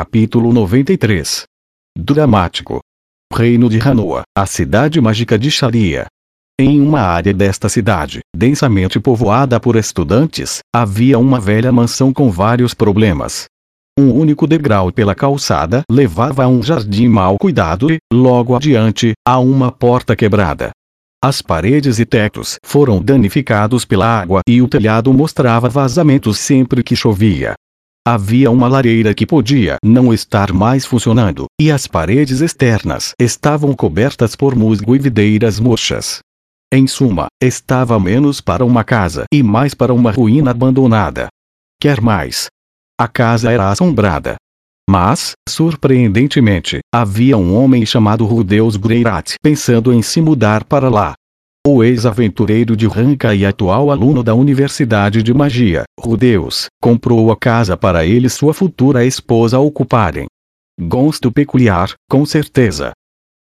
Capítulo 0.00 0.52
93 0.52 1.42
Dramático 1.98 2.78
Reino 3.34 3.68
de 3.68 3.80
Hanoa, 3.80 4.22
a 4.32 4.46
cidade 4.46 5.00
mágica 5.00 5.36
de 5.36 5.50
Sharia. 5.50 6.06
Em 6.56 6.80
uma 6.80 7.00
área 7.00 7.34
desta 7.34 7.68
cidade, 7.68 8.20
densamente 8.32 9.00
povoada 9.00 9.58
por 9.58 9.74
estudantes, 9.74 10.60
havia 10.72 11.18
uma 11.18 11.40
velha 11.40 11.72
mansão 11.72 12.12
com 12.12 12.30
vários 12.30 12.74
problemas. 12.74 13.46
Um 13.98 14.12
único 14.12 14.46
degrau 14.46 14.92
pela 14.92 15.16
calçada 15.16 15.82
levava 15.90 16.44
a 16.44 16.48
um 16.48 16.62
jardim 16.62 17.08
mal 17.08 17.36
cuidado 17.36 17.90
e, 17.90 17.98
logo 18.12 18.54
adiante, 18.54 19.14
a 19.26 19.40
uma 19.40 19.72
porta 19.72 20.14
quebrada. 20.14 20.70
As 21.20 21.42
paredes 21.42 21.98
e 21.98 22.06
tetos 22.06 22.56
foram 22.64 23.02
danificados 23.02 23.84
pela 23.84 24.06
água 24.06 24.42
e 24.48 24.62
o 24.62 24.68
telhado 24.68 25.12
mostrava 25.12 25.68
vazamentos 25.68 26.38
sempre 26.38 26.84
que 26.84 26.94
chovia. 26.94 27.56
Havia 28.10 28.50
uma 28.50 28.68
lareira 28.68 29.12
que 29.12 29.26
podia 29.26 29.76
não 29.84 30.14
estar 30.14 30.50
mais 30.50 30.86
funcionando, 30.86 31.44
e 31.60 31.70
as 31.70 31.86
paredes 31.86 32.40
externas 32.40 33.12
estavam 33.20 33.74
cobertas 33.74 34.34
por 34.34 34.56
musgo 34.56 34.96
e 34.96 34.98
videiras 34.98 35.60
murchas. 35.60 36.20
Em 36.72 36.86
suma, 36.86 37.26
estava 37.38 38.00
menos 38.00 38.40
para 38.40 38.64
uma 38.64 38.82
casa 38.82 39.24
e 39.30 39.42
mais 39.42 39.74
para 39.74 39.92
uma 39.92 40.10
ruína 40.10 40.52
abandonada. 40.52 41.28
Quer 41.78 42.00
mais? 42.00 42.46
A 42.98 43.06
casa 43.06 43.52
era 43.52 43.70
assombrada. 43.70 44.36
Mas, 44.88 45.32
surpreendentemente, 45.46 46.78
havia 46.90 47.36
um 47.36 47.54
homem 47.54 47.84
chamado 47.84 48.24
Rudeus 48.24 48.76
Greirat 48.76 49.34
pensando 49.42 49.92
em 49.92 50.00
se 50.00 50.22
mudar 50.22 50.64
para 50.64 50.88
lá. 50.88 51.12
O 51.66 51.84
ex-aventureiro 51.84 52.76
de 52.76 52.86
Ranca 52.86 53.34
e 53.34 53.44
atual 53.44 53.90
aluno 53.90 54.22
da 54.22 54.34
Universidade 54.34 55.22
de 55.22 55.34
Magia, 55.34 55.84
Rudeus, 56.00 56.66
comprou 56.80 57.30
a 57.30 57.36
casa 57.36 57.76
para 57.76 58.06
ele 58.06 58.26
e 58.26 58.30
sua 58.30 58.54
futura 58.54 59.04
esposa 59.04 59.58
ocuparem. 59.58 60.26
Gosto 60.80 61.30
peculiar, 61.30 61.92
com 62.08 62.24
certeza. 62.24 62.92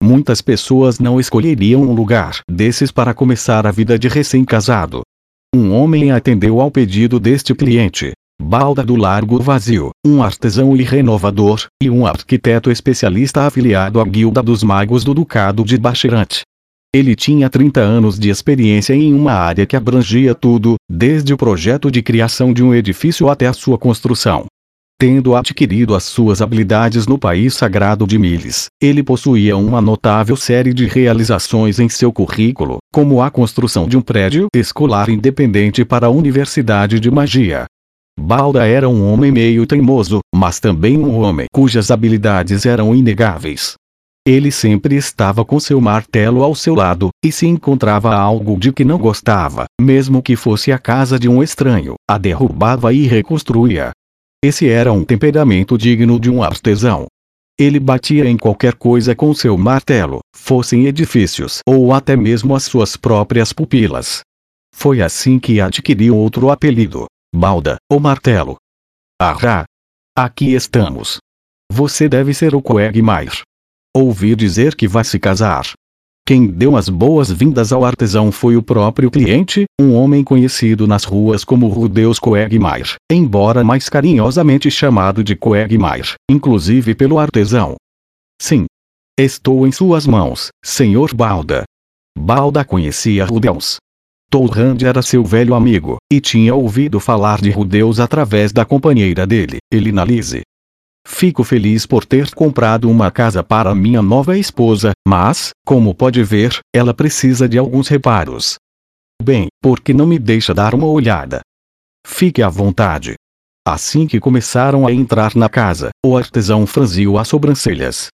Muitas 0.02 0.41
pessoas 0.42 0.98
não 0.98 1.20
escolheriam 1.20 1.83
um 1.83 1.92
lugar 1.92 2.41
desses 2.50 2.91
para 2.91 3.14
começar 3.14 3.67
a 3.67 3.70
vida 3.70 3.98
de 3.98 4.08
recém-casado. 4.08 5.03
Um 5.55 5.73
homem 5.73 6.11
atendeu 6.11 6.61
ao 6.61 6.70
pedido 6.70 7.20
deste 7.20 7.55
cliente, 7.55 8.12
Balda 8.42 8.83
do 8.83 8.97
Largo 8.97 9.39
Vazio, 9.39 9.91
um 10.05 10.23
artesão 10.23 10.77
e 10.77 10.83
renovador, 10.83 11.67
e 11.83 11.89
um 11.89 12.06
arquiteto 12.06 12.70
especialista 12.70 13.47
afiliado 13.47 14.01
à 14.01 14.05
Guilda 14.05 14.42
dos 14.42 14.62
Magos 14.62 15.05
do 15.05 15.14
Ducado 15.14 15.64
de 15.64 15.78
Bacharante. 15.78 16.42
Ele 16.97 17.14
tinha 17.14 17.50
30 17.50 17.78
anos 17.78 18.19
de 18.19 18.30
experiência 18.30 18.94
em 18.94 19.12
uma 19.12 19.33
área 19.33 19.66
que 19.66 19.77
abrangia 19.77 20.34
tudo, 20.34 20.77
desde 20.91 21.34
o 21.34 21.36
projeto 21.36 21.91
de 21.91 22.00
criação 22.00 22.55
de 22.55 22.62
um 22.62 22.72
edifício 22.72 23.28
até 23.28 23.47
a 23.47 23.52
sua 23.52 23.77
construção. 23.77 24.47
Tendo 24.98 25.36
adquirido 25.36 25.94
as 25.94 26.05
suas 26.05 26.41
habilidades 26.41 27.06
no 27.06 27.19
país 27.19 27.52
sagrado 27.52 28.06
de 28.06 28.19
Miles, 28.19 28.69
ele 28.83 29.02
possuía 29.02 29.58
uma 29.58 29.83
notável 29.83 30.36
série 30.36 30.72
de 30.72 30.86
realizações 30.86 31.78
em 31.78 31.86
seu 31.86 32.11
currículo, 32.11 32.78
como 32.91 33.20
a 33.20 33.30
construção 33.30 33.86
de 33.86 33.98
um 33.98 34.00
prédio 34.00 34.47
escolar 34.56 35.11
independente 35.11 35.84
para 35.84 36.06
a 36.06 36.11
Universidade 36.11 36.98
de 36.98 37.11
Magia, 37.11 37.67
Balda 38.19 38.67
era 38.67 38.89
um 38.89 39.12
homem 39.12 39.30
meio 39.30 39.67
teimoso, 39.67 40.20
mas 40.34 40.58
também 40.58 40.97
um 40.98 41.20
homem 41.20 41.47
cujas 41.52 41.91
habilidades 41.91 42.64
eram 42.64 42.94
inegáveis. 42.94 43.74
Ele 44.27 44.50
sempre 44.50 44.96
estava 44.96 45.44
com 45.44 45.60
seu 45.60 45.80
martelo 45.80 46.42
ao 46.42 46.52
seu 46.52 46.74
lado, 46.74 47.10
e 47.24 47.30
se 47.30 47.46
encontrava 47.46 48.12
algo 48.12 48.58
de 48.58 48.72
que 48.72 48.84
não 48.84 48.98
gostava, 48.98 49.66
mesmo 49.80 50.20
que 50.20 50.34
fosse 50.34 50.72
a 50.72 50.78
casa 50.80 51.16
de 51.16 51.28
um 51.28 51.44
estranho, 51.44 51.94
a 52.10 52.18
derrubava 52.18 52.92
e 52.92 53.06
reconstruía. 53.06 53.92
Esse 54.44 54.68
era 54.68 54.92
um 54.92 55.05
temperamento 55.05 55.78
digno 55.78 56.18
de 56.18 56.28
um 56.28 56.42
artesão. 56.42 57.06
Ele 57.56 57.78
batia 57.78 58.28
em 58.28 58.36
qualquer 58.36 58.74
coisa 58.74 59.14
com 59.14 59.33
seu 59.33 59.56
martelo, 59.56 60.18
fossem 60.34 60.86
edifícios 60.86 61.61
ou 61.64 61.94
até 61.94 62.16
mesmo 62.16 62.55
as 62.56 62.64
suas 62.64 62.96
próprias 62.96 63.52
pupilas. 63.52 64.22
Foi 64.74 65.01
assim 65.01 65.39
que 65.39 65.61
adquiriu 65.61 66.17
outro 66.17 66.51
apelido, 66.51 67.06
Balda, 67.33 67.77
o 67.90 68.01
martelo. 68.01 68.56
Ah! 69.22 69.64
Aqui 70.18 70.52
estamos. 70.55 71.18
Você 71.70 72.08
deve 72.08 72.34
ser 72.34 72.55
o 72.55 72.61
Quagmire. 72.61 73.42
Ouvi 73.96 74.36
dizer 74.36 74.74
que 74.74 74.86
vai 74.86 75.02
se 75.05 75.18
casar. 75.18 75.73
Quem 76.27 76.46
deu 76.46 76.77
as 76.77 76.86
boas-vindas 76.86 77.73
ao 77.73 77.83
artesão 77.83 78.30
foi 78.30 78.55
o 78.55 78.62
próprio 78.62 79.11
cliente, 79.11 79.64
um 79.80 79.95
homem 79.95 80.23
conhecido 80.23 80.86
nas 80.86 81.05
ruas 81.05 81.45
como 81.45 81.67
Rudeus 81.68 82.18
Quagmire, 82.18 82.96
embora 83.11 83.64
mais 83.64 83.89
carinhosamente 83.89 84.70
chamado 84.70 85.24
de 85.24 85.34
Quagmire, 85.34 86.12
inclusive 86.30 86.95
pelo 86.95 87.18
artesão. 87.18 87.77
Sim. 88.39 88.67
Estou 89.18 89.67
em 89.67 89.73
suas 89.73 90.07
mãos, 90.07 90.48
Senhor 90.63 91.14
Balda. 91.14 91.63
Balda 92.18 92.67
conhecia 92.67 93.24
Rudeus. 93.24 93.77
Tolrand 94.30 94.77
era 94.83 95.01
seu 95.01 95.24
velho 95.24 95.55
amigo, 95.55 95.96
e 96.13 96.20
tinha 96.20 96.55
ouvido 96.55 97.01
falar 97.01 97.40
de 97.40 97.48
Rudeus 97.48 97.98
através 97.98 98.52
da 98.52 98.63
companheira 98.63 99.27
dele, 99.27 99.57
Elina 99.73 100.05
Lise. 100.05 100.42
Fico 101.08 101.44
feliz 101.44 101.86
por 101.86 102.05
ter 102.05 102.34
comprado 102.34 102.90
uma 102.90 103.12
casa 103.12 103.42
para 103.42 103.72
minha 103.77 104.02
nova 104.02 104.36
esposa, 104.36 104.90
mas, 105.06 105.50
como 105.64 105.94
pode 105.94 106.22
ver, 106.24 106.58
ela 106.74 106.92
precisa 106.92 107.48
de 107.48 107.56
alguns 107.56 107.86
reparos. 107.86 108.56
Bem, 109.22 109.46
por 109.62 109.80
que 109.80 109.95
não 109.95 110.05
me 110.05 110.18
deixa 110.18 110.52
dar 110.52 110.74
uma 110.74 110.89
olhada? 110.89 111.40
Fique 112.05 112.42
à 112.42 112.48
vontade. 112.48 113.14
Assim 113.66 114.06
que 114.06 114.18
começaram 114.18 114.84
a 114.84 114.92
entrar 114.92 115.36
na 115.36 115.48
casa, 115.48 115.90
o 116.05 116.16
artesão 116.16 116.66
franziu 116.66 117.16
as 117.16 117.28
sobrancelhas. 117.28 118.08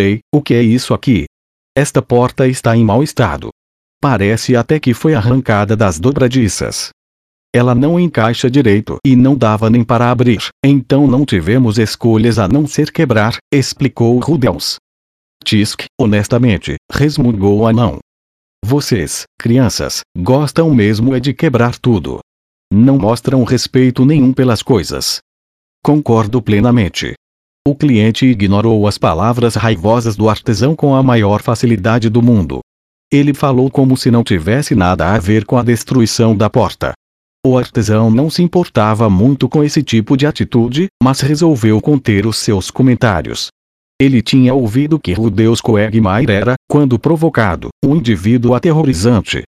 Ei, 0.00 0.20
o 0.34 0.40
que 0.40 0.54
é 0.54 0.62
isso 0.62 0.94
aqui? 0.94 1.26
Esta 1.76 2.00
porta 2.00 2.48
está 2.48 2.74
em 2.74 2.82
mau 2.82 3.02
estado. 3.02 3.50
Parece 4.00 4.56
até 4.56 4.80
que 4.80 4.94
foi 4.94 5.14
arrancada 5.14 5.76
das 5.76 6.00
dobradiças. 6.00 6.88
Ela 7.54 7.74
não 7.74 8.00
encaixa 8.00 8.50
direito 8.50 8.96
e 9.04 9.14
não 9.14 9.36
dava 9.36 9.68
nem 9.68 9.84
para 9.84 10.10
abrir, 10.10 10.48
então 10.64 11.06
não 11.06 11.26
tivemos 11.26 11.78
escolhas 11.78 12.38
a 12.38 12.48
não 12.48 12.66
ser 12.66 12.90
quebrar, 12.90 13.36
explicou 13.52 14.18
Rudels. 14.18 14.76
Tisk, 15.44 15.84
honestamente, 16.00 16.76
resmungou 16.90 17.58
o 17.58 17.66
anão. 17.66 17.98
Vocês, 18.64 19.24
crianças, 19.38 20.00
gostam 20.16 20.74
mesmo 20.74 21.14
é 21.14 21.20
de 21.20 21.34
quebrar 21.34 21.78
tudo. 21.78 22.20
Não 22.72 22.96
mostram 22.96 23.44
respeito 23.44 24.06
nenhum 24.06 24.32
pelas 24.32 24.62
coisas. 24.62 25.18
Concordo 25.84 26.40
plenamente. 26.40 27.12
O 27.68 27.74
cliente 27.74 28.24
ignorou 28.24 28.86
as 28.86 28.96
palavras 28.96 29.56
raivosas 29.56 30.16
do 30.16 30.30
artesão 30.30 30.74
com 30.74 30.94
a 30.94 31.02
maior 31.02 31.42
facilidade 31.42 32.08
do 32.08 32.22
mundo. 32.22 32.60
Ele 33.12 33.34
falou 33.34 33.70
como 33.70 33.94
se 33.94 34.10
não 34.10 34.24
tivesse 34.24 34.74
nada 34.74 35.12
a 35.12 35.18
ver 35.18 35.44
com 35.44 35.58
a 35.58 35.62
destruição 35.62 36.34
da 36.34 36.48
porta. 36.48 36.94
O 37.44 37.58
artesão 37.58 38.08
não 38.08 38.30
se 38.30 38.40
importava 38.40 39.10
muito 39.10 39.48
com 39.48 39.64
esse 39.64 39.82
tipo 39.82 40.16
de 40.16 40.28
atitude, 40.28 40.86
mas 41.02 41.20
resolveu 41.20 41.80
conter 41.80 42.24
os 42.24 42.36
seus 42.36 42.70
comentários. 42.70 43.48
Ele 44.00 44.22
tinha 44.22 44.54
ouvido 44.54 44.98
que 44.98 45.12
Rudeus 45.12 45.60
Quagmire 45.60 46.32
era, 46.32 46.54
quando 46.70 47.00
provocado, 47.00 47.68
um 47.84 47.96
indivíduo 47.96 48.54
aterrorizante. 48.54 49.42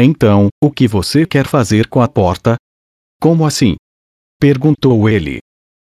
Então, 0.00 0.48
o 0.62 0.70
que 0.70 0.86
você 0.86 1.26
quer 1.26 1.46
fazer 1.46 1.88
com 1.88 2.00
a 2.00 2.06
porta? 2.06 2.54
Como 3.20 3.44
assim? 3.44 3.74
Perguntou 4.40 5.08
ele. 5.08 5.38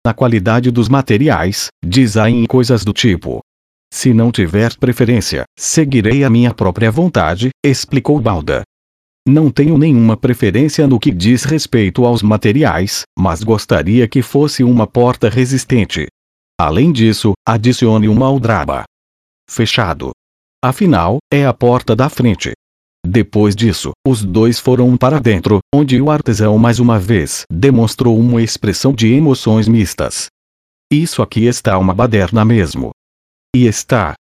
Na 0.06 0.16
qualidade 0.16 0.72
dos 0.72 0.90
materiais, 0.90 1.68
design 1.86 2.44
e 2.44 2.48
coisas 2.48 2.84
do 2.84 2.94
tipo. 2.94 3.42
Se 3.94 4.12
não 4.12 4.32
tiver 4.32 4.76
preferência, 4.78 5.44
seguirei 5.58 6.24
a 6.24 6.30
minha 6.32 6.54
própria 6.54 6.90
vontade, 6.90 7.50
explicou 7.64 8.20
Balda. 8.20 8.64
Não 9.28 9.52
tenho 9.52 9.78
nenhuma 9.78 10.16
preferência 10.16 10.88
no 10.88 10.98
que 10.98 11.12
diz 11.12 11.44
respeito 11.44 12.06
aos 12.06 12.22
materiais, 12.22 13.04
mas 13.20 13.44
gostaria 13.44 14.08
que 14.08 14.22
fosse 14.22 14.64
uma 14.64 14.88
porta 14.88 15.28
resistente. 15.28 16.08
Além 16.58 16.94
disso, 16.94 17.34
adicione 17.46 18.08
uma 18.08 18.26
aldraba. 18.26 18.86
Fechado. 19.50 20.12
Afinal, 20.64 21.18
é 21.30 21.46
a 21.46 21.54
porta 21.54 21.94
da 21.94 22.08
frente. 22.08 22.54
Depois 23.06 23.54
disso, 23.54 23.92
os 24.08 24.24
dois 24.24 24.60
foram 24.60 24.96
para 24.96 25.20
dentro, 25.20 25.60
onde 25.76 26.02
o 26.02 26.10
artesão 26.10 26.58
mais 26.58 26.80
uma 26.80 26.98
vez 26.98 27.44
demonstrou 27.52 28.18
uma 28.18 28.42
expressão 28.42 28.94
de 28.94 29.12
emoções 29.12 29.68
mistas. 29.68 30.28
Isso 30.90 31.22
aqui 31.22 31.48
está 31.48 31.78
uma 31.78 31.94
baderna 31.94 32.46
mesmo. 32.46 32.92
E 33.54 33.66
está. 33.66 34.14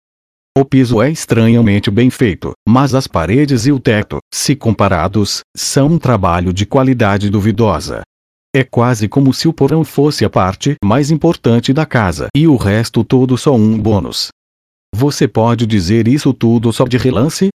O 0.57 0.63
piso 0.63 1.01
é 1.01 1.11
estranhamente 1.11 1.91
bem 1.91 2.09
feito, 2.09 2.53
mas 2.65 2.95
as 2.95 3.07
paredes 3.07 3.65
e 3.65 3.73
o 3.73 3.79
teto, 3.79 4.19
se 4.33 4.55
comparados, 4.55 5.41
são 5.53 5.87
um 5.87 5.97
trabalho 5.97 6.53
de 6.53 6.65
qualidade 6.65 7.29
duvidosa. 7.29 8.03
É 8.55 8.63
quase 8.63 9.09
como 9.09 9.33
se 9.33 9.49
o 9.49 9.53
porão 9.53 9.83
fosse 9.83 10.23
a 10.23 10.29
parte 10.29 10.75
mais 10.81 11.11
importante 11.11 11.73
da 11.73 11.85
casa 11.85 12.27
e 12.33 12.47
o 12.47 12.55
resto 12.55 13.03
todo 13.03 13.37
só 13.37 13.53
um 13.53 13.77
bônus. 13.77 14.29
Você 14.95 15.27
pode 15.27 15.67
dizer 15.67 16.07
isso 16.07 16.33
tudo 16.33 16.71
só 16.71 16.85
de 16.85 16.97
relance? 16.97 17.49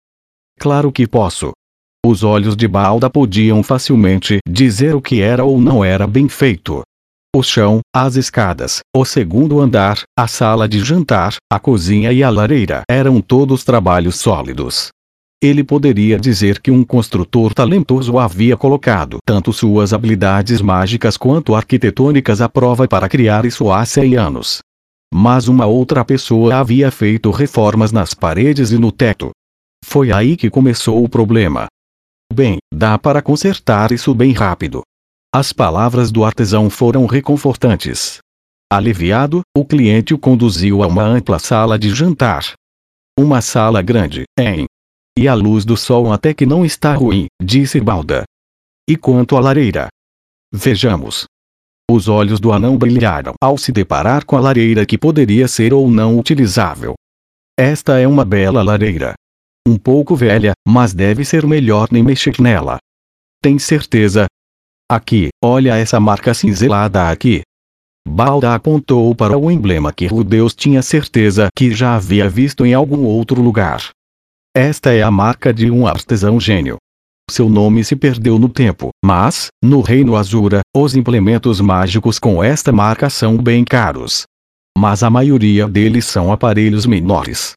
Claro 0.60 0.92
que 0.92 1.08
posso. 1.08 1.54
Os 2.06 2.22
olhos 2.22 2.58
de 2.58 2.68
Balda 2.68 3.10
podiam 3.10 3.64
facilmente 3.64 4.40
dizer 4.46 4.94
o 4.94 5.02
que 5.02 5.22
era 5.22 5.46
ou 5.46 5.62
não 5.62 5.86
era 5.86 6.06
bem 6.06 6.28
feito. 6.28 6.82
O 7.36 7.44
chão, 7.44 7.82
as 7.96 8.16
escadas, 8.16 8.80
o 8.96 9.06
segundo 9.06 9.60
andar, 9.60 10.02
a 10.18 10.28
sala 10.28 10.68
de 10.68 10.80
jantar, 10.80 11.36
a 11.52 11.60
cozinha 11.60 12.12
e 12.12 12.24
a 12.24 12.30
lareira 12.32 12.82
eram 12.90 13.22
todos 13.22 13.64
trabalhos 13.64 14.16
sólidos. 14.16 14.90
Ele 15.40 15.64
poderia 15.64 16.20
dizer 16.20 16.60
que 16.60 16.72
um 16.72 16.84
construtor 16.84 17.54
talentoso 17.54 18.18
havia 18.18 18.58
colocado 18.58 19.20
tanto 19.24 19.54
suas 19.54 19.94
habilidades 19.94 20.60
mágicas 20.60 21.18
quanto 21.18 21.54
arquitetônicas 21.54 22.42
à 22.42 22.50
prova 22.50 22.88
para 22.88 23.08
criar 23.08 23.46
isso 23.46 23.72
há 23.72 23.86
100 23.86 24.16
anos. 24.16 24.60
Mas 25.14 25.48
uma 25.48 25.68
outra 25.68 26.04
pessoa 26.04 26.56
havia 26.56 26.90
feito 26.90 27.30
reformas 27.30 27.92
nas 27.92 28.16
paredes 28.16 28.72
e 28.72 28.80
no 28.80 28.92
teto. 28.92 29.30
Foi 29.86 30.12
aí 30.12 30.36
que 30.36 30.50
começou 30.50 31.04
o 31.04 31.08
problema. 31.08 31.68
Bem, 32.34 32.58
dá 32.74 32.98
para 32.98 33.22
consertar 33.22 33.92
isso 33.92 34.16
bem 34.16 34.34
rápido. 34.34 34.82
As 35.32 35.54
palavras 35.54 36.12
do 36.12 36.26
artesão 36.26 36.72
foram 36.72 37.06
reconfortantes. 37.06 38.18
Aliviado, 38.72 39.42
o 39.56 39.64
cliente 39.64 40.12
o 40.12 40.18
conduziu 40.18 40.82
a 40.82 40.88
uma 40.88 41.04
ampla 41.04 41.38
sala 41.38 41.78
de 41.78 41.94
jantar. 41.94 42.54
Uma 43.18 43.40
sala 43.40 43.80
grande, 43.84 44.24
em 44.40 44.66
e 45.18 45.28
a 45.28 45.36
luz 45.36 45.66
do 45.66 45.78
sol 45.78 46.12
até 46.12 46.34
que 46.34 46.46
não 46.46 46.66
está 46.66 46.94
ruim, 46.94 47.28
disse 47.40 47.80
Balda. 47.80 48.24
E 48.90 48.96
quanto 48.96 49.36
à 49.38 49.40
lareira? 49.40 49.88
Vejamos. 50.52 51.26
Os 51.92 52.08
olhos 52.08 52.40
do 52.40 52.52
anão 52.52 52.76
brilharam 52.76 53.34
ao 53.40 53.56
se 53.56 53.72
deparar 53.72 54.26
com 54.26 54.36
a 54.36 54.40
lareira 54.40 54.84
que 54.86 54.98
poderia 54.98 55.48
ser 55.48 55.74
ou 55.74 55.92
não 55.92 56.18
utilizável. 56.18 56.96
Esta 57.56 58.00
é 58.00 58.08
uma 58.08 58.26
bela 58.26 58.64
lareira. 58.64 59.14
Um 59.68 59.78
pouco 59.78 60.16
velha, 60.16 60.54
mas 60.68 60.94
deve 60.94 61.24
ser 61.24 61.46
melhor 61.46 61.90
nem 61.92 62.02
mexer 62.02 62.40
nela. 62.40 62.78
Tem 63.44 63.60
certeza? 63.60 64.26
Aqui, 64.92 65.30
olha 65.44 65.76
essa 65.76 66.00
marca 66.00 66.34
cinzelada 66.34 67.12
aqui. 67.12 67.44
Balda 68.08 68.56
apontou 68.56 69.14
para 69.14 69.38
o 69.38 69.52
emblema 69.52 69.94
que 69.94 70.08
Rudeus 70.08 70.56
tinha 70.56 70.82
certeza 70.82 71.48
que 71.56 71.70
já 71.70 71.96
havia 71.96 72.28
visto 72.28 72.66
em 72.66 72.74
algum 72.74 73.04
outro 73.06 73.40
lugar. 73.40 73.90
Esta 74.52 74.92
é 74.92 75.04
a 75.04 75.12
marca 75.12 75.54
de 75.54 75.70
um 75.70 75.86
artesão 75.86 76.40
gênio. 76.40 76.78
Seu 77.30 77.48
nome 77.48 77.84
se 77.84 77.96
perdeu 77.96 78.40
no 78.40 78.50
tempo, 78.50 78.90
mas, 79.06 79.50
no 79.64 79.82
Reino 79.82 80.16
Azura, 80.16 80.62
os 80.76 80.96
implementos 80.96 81.62
mágicos 81.62 82.18
com 82.18 82.44
esta 82.44 82.72
marca 82.72 83.12
são 83.12 83.38
bem 83.38 83.64
caros. 83.64 84.24
Mas 84.76 85.04
a 85.04 85.10
maioria 85.12 85.68
deles 85.68 86.06
são 86.06 86.34
aparelhos 86.34 86.88
menores. 86.88 87.52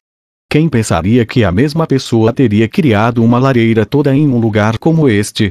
Quem 0.51 0.69
pensaria 0.69 1.25
que 1.25 1.43
a 1.43 1.51
mesma 1.51 1.87
pessoa 1.87 2.31
teria 2.31 2.69
criado 2.69 3.23
uma 3.23 3.39
lareira 3.39 3.87
toda 3.87 4.15
em 4.15 4.27
um 4.27 4.37
lugar 4.37 4.77
como 4.77 5.09
este? 5.09 5.49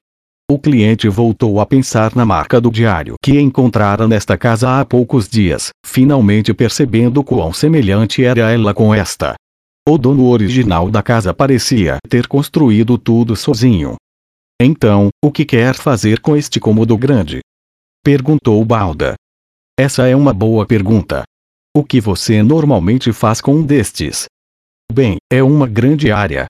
O 0.50 0.58
cliente 0.58 1.08
voltou 1.08 1.60
a 1.60 1.66
pensar 1.66 2.14
na 2.14 2.26
marca 2.26 2.60
do 2.60 2.70
diário 2.70 3.14
que 3.22 3.40
encontrara 3.40 4.06
nesta 4.06 4.36
casa 4.36 4.80
há 4.80 4.84
poucos 4.84 5.28
dias, 5.28 5.70
finalmente 5.84 6.52
percebendo 6.52 7.24
quão 7.24 7.52
semelhante 7.52 8.24
era 8.24 8.50
ela 8.50 8.74
com 8.74 8.94
esta. 8.94 9.34
O 9.88 9.96
dono 9.96 10.26
original 10.28 10.90
da 10.90 11.02
casa 11.02 11.32
parecia 11.32 11.98
ter 12.08 12.26
construído 12.26 12.98
tudo 12.98 13.34
sozinho. 13.34 13.96
Então, 14.60 15.08
o 15.24 15.32
que 15.32 15.44
quer 15.44 15.74
fazer 15.74 16.20
com 16.20 16.36
este 16.36 16.60
cômodo 16.60 16.96
grande? 16.96 17.40
Perguntou 18.04 18.64
Balda. 18.64 19.14
Essa 19.78 20.06
é 20.06 20.14
uma 20.14 20.32
boa 20.32 20.66
pergunta. 20.66 21.24
O 21.74 21.82
que 21.82 22.00
você 22.00 22.42
normalmente 22.42 23.12
faz 23.12 23.40
com 23.40 23.54
um 23.54 23.62
destes? 23.64 24.26
Bem, 24.92 25.16
é 25.32 25.42
uma 25.42 25.66
grande 25.66 26.12
área. 26.12 26.46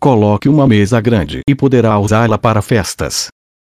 Coloque 0.00 0.48
uma 0.48 0.66
mesa 0.66 1.00
grande 1.00 1.40
e 1.48 1.54
poderá 1.54 1.98
usá-la 1.98 2.36
para 2.36 2.60
festas. 2.60 3.28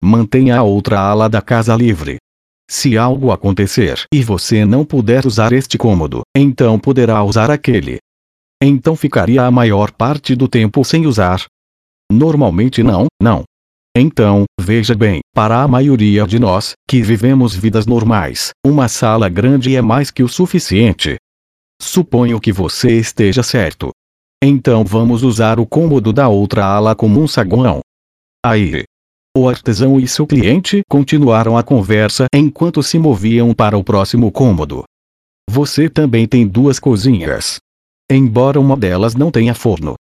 Mantenha 0.04 0.58
a 0.58 0.64
outra 0.64 1.00
ala 1.00 1.30
da 1.30 1.42
casa 1.42 1.76
livre. 1.76 2.18
Se 2.70 2.98
algo 2.98 3.32
acontecer 3.32 4.04
e 4.12 4.24
você 4.24 4.66
não 4.66 4.84
puder 4.84 5.26
usar 5.26 5.54
este 5.54 5.78
cômodo, 5.78 6.22
então 6.36 6.80
poderá 6.80 7.24
usar 7.24 7.52
aquele. 7.52 8.00
Então 8.62 8.96
ficaria 8.96 9.44
a 9.44 9.52
maior 9.52 9.92
parte 9.92 10.36
do 10.36 10.48
tempo 10.48 10.84
sem 10.84 11.06
usar? 11.06 11.46
Normalmente 12.12 12.82
não, 12.82 13.06
não. 13.22 13.44
Então, 13.98 14.44
veja 14.60 14.94
bem, 14.94 15.22
para 15.34 15.62
a 15.62 15.68
maioria 15.68 16.26
de 16.28 16.38
nós, 16.38 16.74
que 16.88 17.02
vivemos 17.02 17.56
vidas 17.56 17.86
normais, 17.86 18.50
uma 18.66 18.88
sala 18.88 19.30
grande 19.30 19.76
é 19.76 19.82
mais 19.82 20.12
que 20.12 20.22
o 20.22 20.28
suficiente. 20.28 21.16
Suponho 21.82 22.40
que 22.42 22.52
você 22.52 23.00
esteja 23.00 23.42
certo. 23.42 23.92
Então 24.44 24.84
vamos 24.84 25.24
usar 25.24 25.60
o 25.60 25.66
cômodo 25.66 26.14
da 26.14 26.28
outra 26.28 26.66
ala 26.66 26.96
como 26.96 27.22
um 27.22 27.28
saguão. 27.28 27.80
Aí. 28.46 28.84
O 29.38 29.50
artesão 29.50 30.00
e 30.00 30.08
seu 30.08 30.26
cliente 30.26 30.82
continuaram 30.90 31.58
a 31.58 31.64
conversa 31.64 32.26
enquanto 32.34 32.82
se 32.82 32.98
moviam 32.98 33.54
para 33.54 33.78
o 33.78 33.84
próximo 33.84 34.32
cômodo. 34.32 34.84
Você 35.50 35.90
também 35.90 36.26
tem 36.26 36.48
duas 36.48 36.80
cozinhas 36.80 37.60
embora 38.10 38.60
uma 38.60 38.78
delas 38.78 39.16
não 39.16 39.32
tenha 39.32 39.54
forno. 39.54 39.96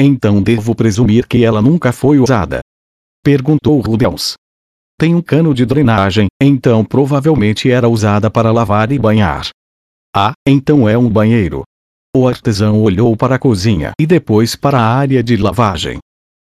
Então 0.00 0.42
devo 0.42 0.74
presumir 0.74 1.26
que 1.26 1.44
ela 1.44 1.62
nunca 1.62 1.92
foi 1.92 2.18
usada? 2.18 2.60
Perguntou 3.22 3.80
Rubens. 3.80 4.34
Tem 4.98 5.14
um 5.14 5.22
cano 5.22 5.54
de 5.54 5.64
drenagem, 5.66 6.26
então 6.40 6.84
provavelmente 6.84 7.70
era 7.70 7.88
usada 7.88 8.30
para 8.30 8.50
lavar 8.50 8.90
e 8.92 8.98
banhar. 8.98 9.48
Ah, 10.14 10.32
então 10.46 10.88
é 10.88 10.96
um 10.96 11.08
banheiro. 11.08 11.62
O 12.18 12.26
artesão 12.26 12.80
olhou 12.80 13.14
para 13.14 13.34
a 13.34 13.38
cozinha 13.38 13.92
e 14.00 14.06
depois 14.06 14.56
para 14.56 14.80
a 14.80 14.86
área 14.86 15.22
de 15.22 15.36
lavagem. 15.36 15.98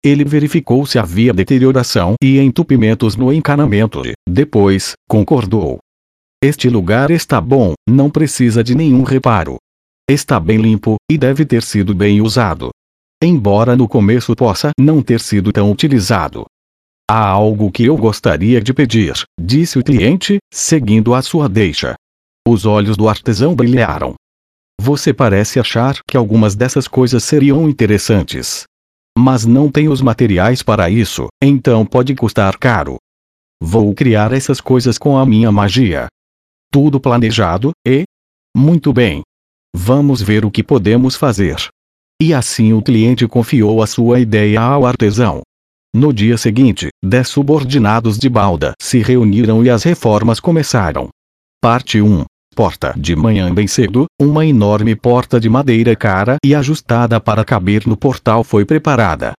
Ele 0.03 0.25
verificou 0.25 0.83
se 0.83 0.97
havia 0.97 1.31
deterioração 1.31 2.15
e 2.19 2.39
entupimentos 2.39 3.15
no 3.15 3.31
encanamento 3.31 4.01
e, 4.03 4.13
depois, 4.27 4.93
concordou. 5.07 5.77
Este 6.43 6.67
lugar 6.71 7.11
está 7.11 7.39
bom, 7.39 7.73
não 7.87 8.09
precisa 8.09 8.63
de 8.63 8.73
nenhum 8.73 9.03
reparo. 9.03 9.57
Está 10.09 10.39
bem 10.39 10.57
limpo, 10.57 10.95
e 11.07 11.19
deve 11.19 11.45
ter 11.45 11.61
sido 11.61 11.93
bem 11.93 12.19
usado. 12.19 12.71
Embora 13.23 13.75
no 13.75 13.87
começo 13.87 14.35
possa 14.35 14.71
não 14.79 15.03
ter 15.03 15.19
sido 15.19 15.53
tão 15.53 15.71
utilizado. 15.71 16.47
Há 17.07 17.27
algo 17.27 17.71
que 17.71 17.85
eu 17.85 17.95
gostaria 17.95 18.59
de 18.59 18.73
pedir, 18.73 19.13
disse 19.39 19.77
o 19.77 19.83
cliente, 19.83 20.39
seguindo 20.51 21.13
a 21.13 21.21
sua 21.21 21.47
deixa. 21.47 21.93
Os 22.47 22.65
olhos 22.65 22.97
do 22.97 23.07
artesão 23.07 23.53
brilharam. 23.53 24.15
Você 24.81 25.13
parece 25.13 25.59
achar 25.59 26.01
que 26.07 26.15
algumas 26.15 26.55
dessas 26.55 26.87
coisas 26.87 27.21
seriam 27.21 27.67
interessantes. 27.67 28.63
Mas 29.17 29.45
não 29.45 29.69
tem 29.69 29.89
os 29.89 30.01
materiais 30.01 30.63
para 30.63 30.89
isso, 30.89 31.27
então 31.43 31.85
pode 31.85 32.15
custar 32.15 32.57
caro. 32.57 32.95
Vou 33.61 33.93
criar 33.93 34.31
essas 34.31 34.61
coisas 34.61 34.97
com 34.97 35.17
a 35.17 35.25
minha 35.25 35.51
magia. 35.51 36.07
Tudo 36.71 36.97
planejado, 36.97 37.71
e? 37.85 38.05
Muito 38.55 38.93
bem. 38.93 39.21
Vamos 39.75 40.21
ver 40.21 40.45
o 40.45 40.51
que 40.51 40.63
podemos 40.63 41.17
fazer. 41.17 41.57
E 42.21 42.33
assim 42.33 42.71
o 42.71 42.81
cliente 42.81 43.27
confiou 43.27 43.83
a 43.83 43.87
sua 43.87 44.21
ideia 44.21 44.61
ao 44.61 44.85
artesão. 44.85 45.41
No 45.93 46.13
dia 46.13 46.37
seguinte, 46.37 46.87
dez 47.03 47.27
subordinados 47.27 48.17
de 48.17 48.29
balda 48.29 48.71
se 48.81 48.99
reuniram 48.99 49.61
e 49.61 49.69
as 49.69 49.83
reformas 49.83 50.39
começaram. 50.39 51.09
Parte 51.61 52.01
1. 52.01 52.23
Porta 52.59 52.93
de 52.97 53.15
manhã 53.15 53.53
bem 53.53 53.67
cedo, 53.67 54.05
uma 54.21 54.45
enorme 54.45 54.93
porta 54.93 55.39
de 55.39 55.47
madeira 55.47 55.95
cara 55.95 56.35
e 56.43 56.53
ajustada 56.53 57.17
para 57.17 57.45
caber 57.45 57.87
no 57.87 57.95
portal 57.95 58.43
foi 58.43 58.65
preparada. 58.65 59.31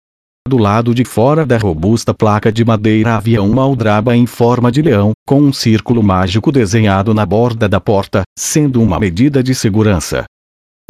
Do 0.49 0.57
lado 0.57 0.95
de 0.95 1.05
fora 1.05 1.45
da 1.45 1.59
robusta 1.59 2.15
placa 2.15 2.51
de 2.51 2.65
madeira 2.65 3.17
havia 3.17 3.43
uma 3.43 3.61
aldraba 3.61 4.17
em 4.17 4.25
forma 4.25 4.73
de 4.73 4.81
leão, 4.81 5.13
com 5.29 5.39
um 5.39 5.53
círculo 5.53 6.03
mágico 6.03 6.51
desenhado 6.51 7.13
na 7.13 7.27
borda 7.27 7.69
da 7.69 7.79
porta, 7.79 8.23
sendo 8.39 8.81
uma 8.81 8.99
medida 8.99 9.43
de 9.43 9.55
segurança. 9.55 10.25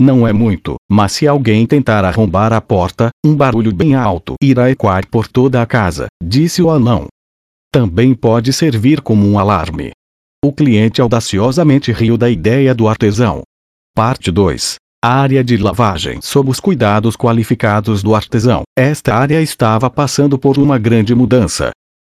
Não 0.01 0.25
é 0.25 0.33
muito, 0.33 0.77
mas 0.89 1.11
se 1.11 1.27
alguém 1.27 1.67
tentar 1.67 2.05
arrombar 2.05 2.53
a 2.53 2.61
porta, 2.61 3.09
um 3.27 3.35
barulho 3.35 3.75
bem 3.75 3.97
alto 3.97 4.35
irá 4.41 4.71
ecoar 4.71 5.05
por 5.09 5.27
toda 5.27 5.61
a 5.61 5.67
casa, 5.67 6.07
disse 6.23 6.63
o 6.63 6.71
anão. 6.71 7.09
Também 7.73 8.15
pode 8.15 8.53
servir 8.53 9.01
como 9.01 9.29
um 9.29 9.37
alarme. 9.37 9.91
O 10.43 10.55
cliente 10.55 11.03
audaciosamente 11.03 11.93
riu 11.93 12.17
da 12.17 12.31
ideia 12.31 12.75
do 12.75 12.89
artesão. 12.89 13.43
Parte 13.95 14.31
2 14.31 14.77
área 15.03 15.45
de 15.45 15.57
lavagem 15.59 16.21
sob 16.23 16.51
os 16.51 16.61
cuidados 16.61 17.15
qualificados 17.15 18.03
do 18.03 18.15
artesão. 18.15 18.63
Esta 18.77 19.15
área 19.15 19.41
estava 19.43 19.91
passando 19.91 20.39
por 20.39 20.59
uma 20.59 20.79
grande 20.79 21.15
mudança. 21.15 21.71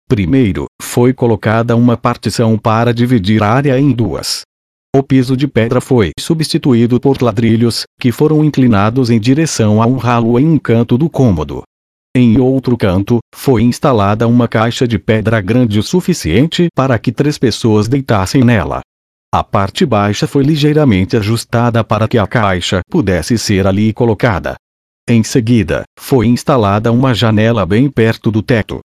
Primeiro, 0.09 0.67
foi 0.81 1.13
colocada 1.13 1.77
uma 1.77 1.99
partição 1.99 2.59
para 2.59 2.95
dividir 2.95 3.43
a 3.43 3.51
área 3.51 3.79
em 3.79 3.91
duas. 3.91 4.41
O 4.97 5.03
piso 5.03 5.37
de 5.37 5.47
pedra 5.47 5.81
foi 5.81 6.13
substituído 6.19 6.99
por 6.99 7.21
ladrilhos, 7.21 7.85
que 8.01 8.11
foram 8.11 8.43
inclinados 8.43 9.11
em 9.11 9.21
direção 9.21 9.83
a 9.83 9.87
um 9.87 9.97
ralo 9.97 10.39
em 10.39 10.47
um 10.47 10.59
canto 10.59 10.97
do 10.97 11.11
cômodo. 11.11 11.63
Em 12.17 12.39
outro 12.39 12.77
canto, 12.77 13.19
foi 13.35 13.63
instalada 13.63 14.29
uma 14.29 14.47
caixa 14.47 14.87
de 14.87 15.01
pedra 15.01 15.41
grande 15.41 15.81
o 15.81 15.83
suficiente 15.83 16.69
para 16.73 16.97
que 16.97 17.11
três 17.11 17.37
pessoas 17.37 17.89
deitassem 17.89 18.45
nela. 18.45 18.83
A 19.35 19.43
parte 19.43 19.85
baixa 19.85 20.29
foi 20.29 20.45
ligeiramente 20.45 21.17
ajustada 21.17 21.83
para 21.83 22.07
que 22.07 22.17
a 22.17 22.25
caixa 22.25 22.83
pudesse 22.89 23.37
ser 23.37 23.67
ali 23.67 23.93
colocada. 23.93 24.55
Em 25.11 25.25
seguida, 25.25 25.83
foi 25.99 26.29
instalada 26.29 26.93
uma 26.93 27.13
janela 27.13 27.67
bem 27.67 27.91
perto 27.91 28.31
do 28.31 28.43
teto. 28.43 28.79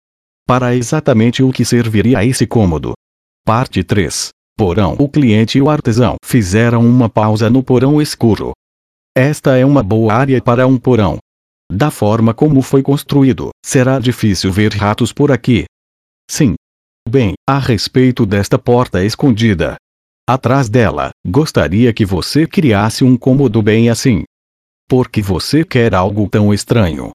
Para 0.47 0.75
exatamente 0.75 1.43
o 1.43 1.51
que 1.51 1.63
serviria 1.63 2.25
esse 2.25 2.47
cômodo. 2.47 2.93
Parte 3.45 3.83
3. 3.83 4.29
porão. 4.57 4.95
O 4.97 5.07
cliente 5.07 5.59
e 5.59 5.61
o 5.61 5.69
artesão 5.69 6.15
fizeram 6.25 6.83
uma 6.83 7.07
pausa 7.07 7.47
no 7.47 7.61
porão 7.61 8.01
escuro. 8.01 8.53
Esta 9.15 9.55
é 9.55 9.63
uma 9.63 9.83
boa 9.83 10.13
área 10.13 10.41
para 10.41 10.65
um 10.65 10.79
porão. 10.79 11.19
Da 11.71 11.91
forma 11.91 12.33
como 12.33 12.61
foi 12.61 12.81
construído, 12.81 13.49
será 13.63 13.99
difícil 13.99 14.51
ver 14.51 14.73
ratos 14.73 15.13
por 15.13 15.31
aqui. 15.31 15.65
Sim. 16.29 16.55
Bem, 17.07 17.33
a 17.47 17.59
respeito 17.59 18.25
desta 18.25 18.57
porta 18.57 19.03
escondida. 19.03 19.75
Atrás 20.27 20.69
dela, 20.69 21.09
gostaria 21.25 21.93
que 21.93 22.05
você 22.05 22.45
criasse 22.45 23.03
um 23.03 23.17
cômodo 23.17 23.61
bem 23.61 23.89
assim. 23.89 24.23
Porque 24.87 25.21
você 25.21 25.63
quer 25.63 25.93
algo 25.93 26.27
tão 26.27 26.53
estranho. 26.53 27.11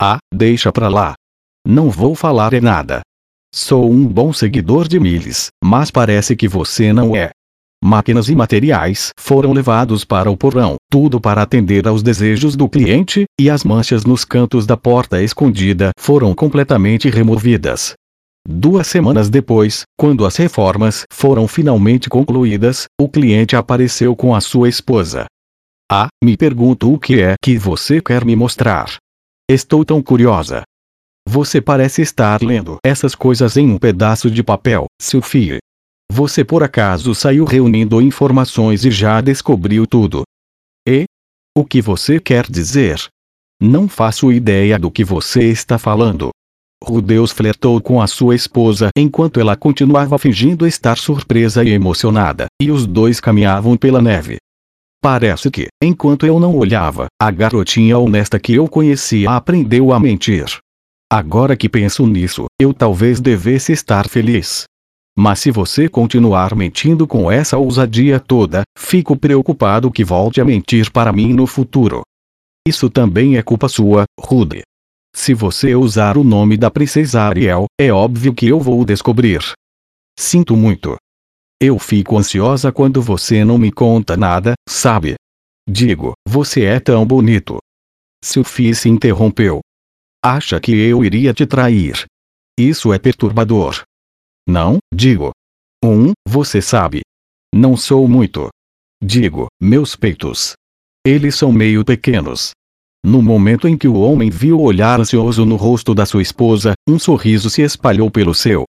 Ah, 0.00 0.18
deixa 0.32 0.72
pra 0.72 0.88
lá. 0.88 1.14
Não 1.66 1.90
vou 1.90 2.14
falar 2.14 2.54
em 2.54 2.60
nada. 2.60 3.00
Sou 3.52 3.90
um 3.90 4.06
bom 4.06 4.32
seguidor 4.32 4.86
de 4.86 5.00
Miles, 5.00 5.48
mas 5.62 5.90
parece 5.90 6.36
que 6.36 6.46
você 6.46 6.92
não 6.92 7.16
é. 7.16 7.30
Máquinas 7.82 8.28
e 8.28 8.34
materiais 8.34 9.10
foram 9.18 9.52
levados 9.52 10.04
para 10.04 10.30
o 10.30 10.36
porão, 10.36 10.76
tudo 10.90 11.20
para 11.20 11.42
atender 11.42 11.86
aos 11.86 12.02
desejos 12.02 12.56
do 12.56 12.68
cliente, 12.68 13.24
e 13.38 13.50
as 13.50 13.64
manchas 13.64 14.04
nos 14.04 14.24
cantos 14.24 14.66
da 14.66 14.76
porta 14.76 15.22
escondida 15.22 15.90
foram 15.98 16.34
completamente 16.34 17.08
removidas. 17.10 17.94
Duas 18.48 18.86
semanas 18.86 19.28
depois, 19.28 19.82
quando 19.98 20.24
as 20.24 20.36
reformas 20.36 21.04
foram 21.12 21.48
finalmente 21.48 22.08
concluídas, 22.08 22.86
o 23.00 23.08
cliente 23.08 23.56
apareceu 23.56 24.14
com 24.14 24.34
a 24.34 24.40
sua 24.40 24.68
esposa. 24.68 25.26
Ah, 25.90 26.08
me 26.22 26.36
pergunto 26.36 26.92
o 26.92 26.98
que 26.98 27.20
é 27.20 27.34
que 27.42 27.58
você 27.58 28.00
quer 28.00 28.24
me 28.24 28.34
mostrar. 28.34 28.96
Estou 29.50 29.84
tão 29.84 30.02
curiosa. 30.02 30.62
Você 31.28 31.60
parece 31.60 32.02
estar 32.02 32.40
lendo 32.40 32.78
essas 32.84 33.14
coisas 33.14 33.56
em 33.56 33.68
um 33.68 33.78
pedaço 33.78 34.30
de 34.30 34.42
papel, 34.44 34.86
Sophie. 35.00 35.58
Você 36.10 36.44
por 36.44 36.62
acaso 36.62 37.14
saiu 37.14 37.44
reunindo 37.44 38.00
informações 38.00 38.84
e 38.84 38.90
já 38.90 39.20
descobriu 39.20 39.86
tudo? 39.86 40.22
E? 40.88 41.04
O 41.56 41.64
que 41.64 41.82
você 41.82 42.20
quer 42.20 42.46
dizer? 42.50 43.06
Não 43.60 43.88
faço 43.88 44.30
ideia 44.30 44.78
do 44.78 44.90
que 44.90 45.04
você 45.04 45.44
está 45.44 45.78
falando. 45.78 46.30
Rudeus 46.84 47.32
flertou 47.32 47.80
com 47.80 48.00
a 48.00 48.06
sua 48.06 48.34
esposa 48.34 48.90
enquanto 48.96 49.40
ela 49.40 49.56
continuava 49.56 50.18
fingindo 50.18 50.66
estar 50.66 50.98
surpresa 50.98 51.64
e 51.64 51.70
emocionada, 51.70 52.46
e 52.60 52.70
os 52.70 52.86
dois 52.86 53.18
caminhavam 53.18 53.76
pela 53.76 54.00
neve. 54.00 54.36
Parece 55.02 55.50
que, 55.50 55.68
enquanto 55.82 56.26
eu 56.26 56.38
não 56.38 56.54
olhava, 56.56 57.06
a 57.20 57.30
garotinha 57.30 57.98
honesta 57.98 58.38
que 58.38 58.54
eu 58.54 58.68
conhecia 58.68 59.30
aprendeu 59.30 59.92
a 59.92 60.00
mentir. 60.00 60.44
Agora 61.10 61.56
que 61.56 61.68
penso 61.68 62.06
nisso, 62.06 62.44
eu 62.60 62.74
talvez 62.74 63.20
devesse 63.20 63.72
estar 63.72 64.08
feliz. 64.08 64.64
Mas 65.18 65.40
se 65.40 65.50
você 65.50 65.88
continuar 65.88 66.54
mentindo 66.54 67.06
com 67.06 67.30
essa 67.30 67.56
ousadia 67.56 68.20
toda, 68.20 68.62
fico 68.78 69.16
preocupado 69.16 69.90
que 69.90 70.04
volte 70.04 70.40
a 70.40 70.44
mentir 70.44 70.92
para 70.92 71.12
mim 71.12 71.32
no 71.32 71.46
futuro. 71.46 72.02
Isso 72.68 72.90
também 72.90 73.38
é 73.38 73.42
culpa 73.42 73.68
sua, 73.68 74.04
Rude. 74.20 74.62
Se 75.14 75.32
você 75.32 75.74
usar 75.74 76.18
o 76.18 76.24
nome 76.24 76.58
da 76.58 76.70
princesa 76.70 77.22
Ariel, 77.22 77.64
é 77.80 77.90
óbvio 77.90 78.34
que 78.34 78.46
eu 78.46 78.60
vou 78.60 78.84
descobrir. 78.84 79.40
Sinto 80.18 80.54
muito. 80.54 80.96
Eu 81.58 81.78
fico 81.78 82.18
ansiosa 82.18 82.70
quando 82.70 83.00
você 83.00 83.42
não 83.42 83.56
me 83.56 83.72
conta 83.72 84.14
nada, 84.14 84.52
sabe? 84.68 85.14
Digo, 85.66 86.12
você 86.28 86.64
é 86.64 86.78
tão 86.78 87.06
bonito. 87.06 87.56
Sophie 88.22 88.74
se 88.74 88.90
interrompeu. 88.90 89.60
Acha 90.22 90.60
que 90.60 90.72
eu 90.72 91.02
iria 91.02 91.32
te 91.32 91.46
trair? 91.46 92.04
Isso 92.58 92.92
é 92.92 92.98
perturbador. 92.98 93.82
Não, 94.46 94.78
digo. 94.94 95.32
Um, 95.84 96.12
você 96.26 96.62
sabe. 96.62 97.00
Não 97.54 97.76
sou 97.76 98.06
muito. 98.06 98.48
Digo, 99.02 99.48
meus 99.60 99.96
peitos. 99.96 100.52
Eles 101.04 101.34
são 101.34 101.52
meio 101.52 101.84
pequenos. 101.84 102.50
No 103.04 103.22
momento 103.22 103.68
em 103.68 103.76
que 103.76 103.86
o 103.86 103.94
homem 103.94 104.30
viu 104.30 104.58
o 104.58 104.62
olhar 104.62 105.00
ansioso 105.00 105.44
no 105.44 105.56
rosto 105.56 105.94
da 105.94 106.04
sua 106.04 106.22
esposa, 106.22 106.72
um 106.88 106.98
sorriso 106.98 107.48
se 107.48 107.62
espalhou 107.62 108.10
pelo 108.10 108.34
seu. 108.34 108.64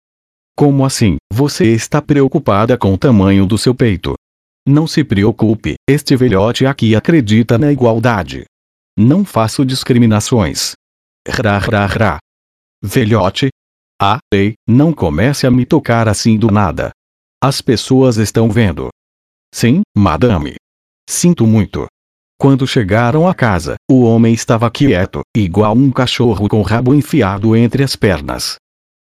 Como 0.57 0.85
assim? 0.85 1.17
Você 1.33 1.73
está 1.73 2.01
preocupada 2.01 2.79
com 2.79 2.93
o 2.93 2.99
tamanho 2.99 3.47
do 3.47 3.59
seu 3.59 3.75
peito? 3.75 4.15
Não 4.67 4.87
se 4.87 5.05
preocupe, 5.05 5.75
este 5.89 6.17
velhote 6.17 6.65
aqui 6.65 6.97
acredita 6.97 7.59
na 7.59 7.71
igualdade. 7.71 8.45
Não 8.97 9.25
faço 9.25 9.65
discriminações. 9.65 10.73
Ra 11.29 11.59
ra 11.59 11.87
ra. 11.87 12.19
Velhote? 12.83 13.49
Ah, 14.07 14.19
ei, 14.35 14.53
não 14.69 14.93
comece 14.93 15.47
a 15.47 15.51
me 15.51 15.65
tocar 15.65 16.09
assim 16.09 16.37
do 16.37 16.51
nada. 16.51 16.91
As 17.43 17.63
pessoas 17.63 18.19
estão 18.19 18.51
vendo. 18.51 18.91
Sim, 19.51 19.81
madame. 19.97 20.57
Sinto 21.09 21.47
muito. 21.47 21.87
Quando 22.39 22.67
chegaram 22.67 23.27
à 23.27 23.35
casa, 23.35 23.77
o 23.91 24.03
homem 24.03 24.35
estava 24.35 24.71
quieto, 24.71 25.23
igual 25.35 25.75
um 25.75 25.91
cachorro 25.91 26.51
com 26.51 26.61
o 26.61 26.63
rabo 26.63 26.95
enfiado 26.95 27.57
entre 27.57 27.83
as 27.83 27.97
pernas. 27.97 28.57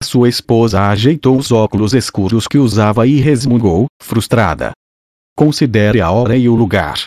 Sua 0.01 0.29
esposa 0.29 0.89
ajeitou 0.89 1.37
os 1.37 1.51
óculos 1.51 1.93
escuros 1.93 2.47
que 2.47 2.57
usava 2.57 3.05
e 3.05 3.17
resmungou, 3.17 3.85
frustrada. 4.01 4.71
Considere 5.37 6.01
a 6.01 6.09
hora 6.09 6.35
e 6.35 6.49
o 6.49 6.55
lugar. 6.55 7.05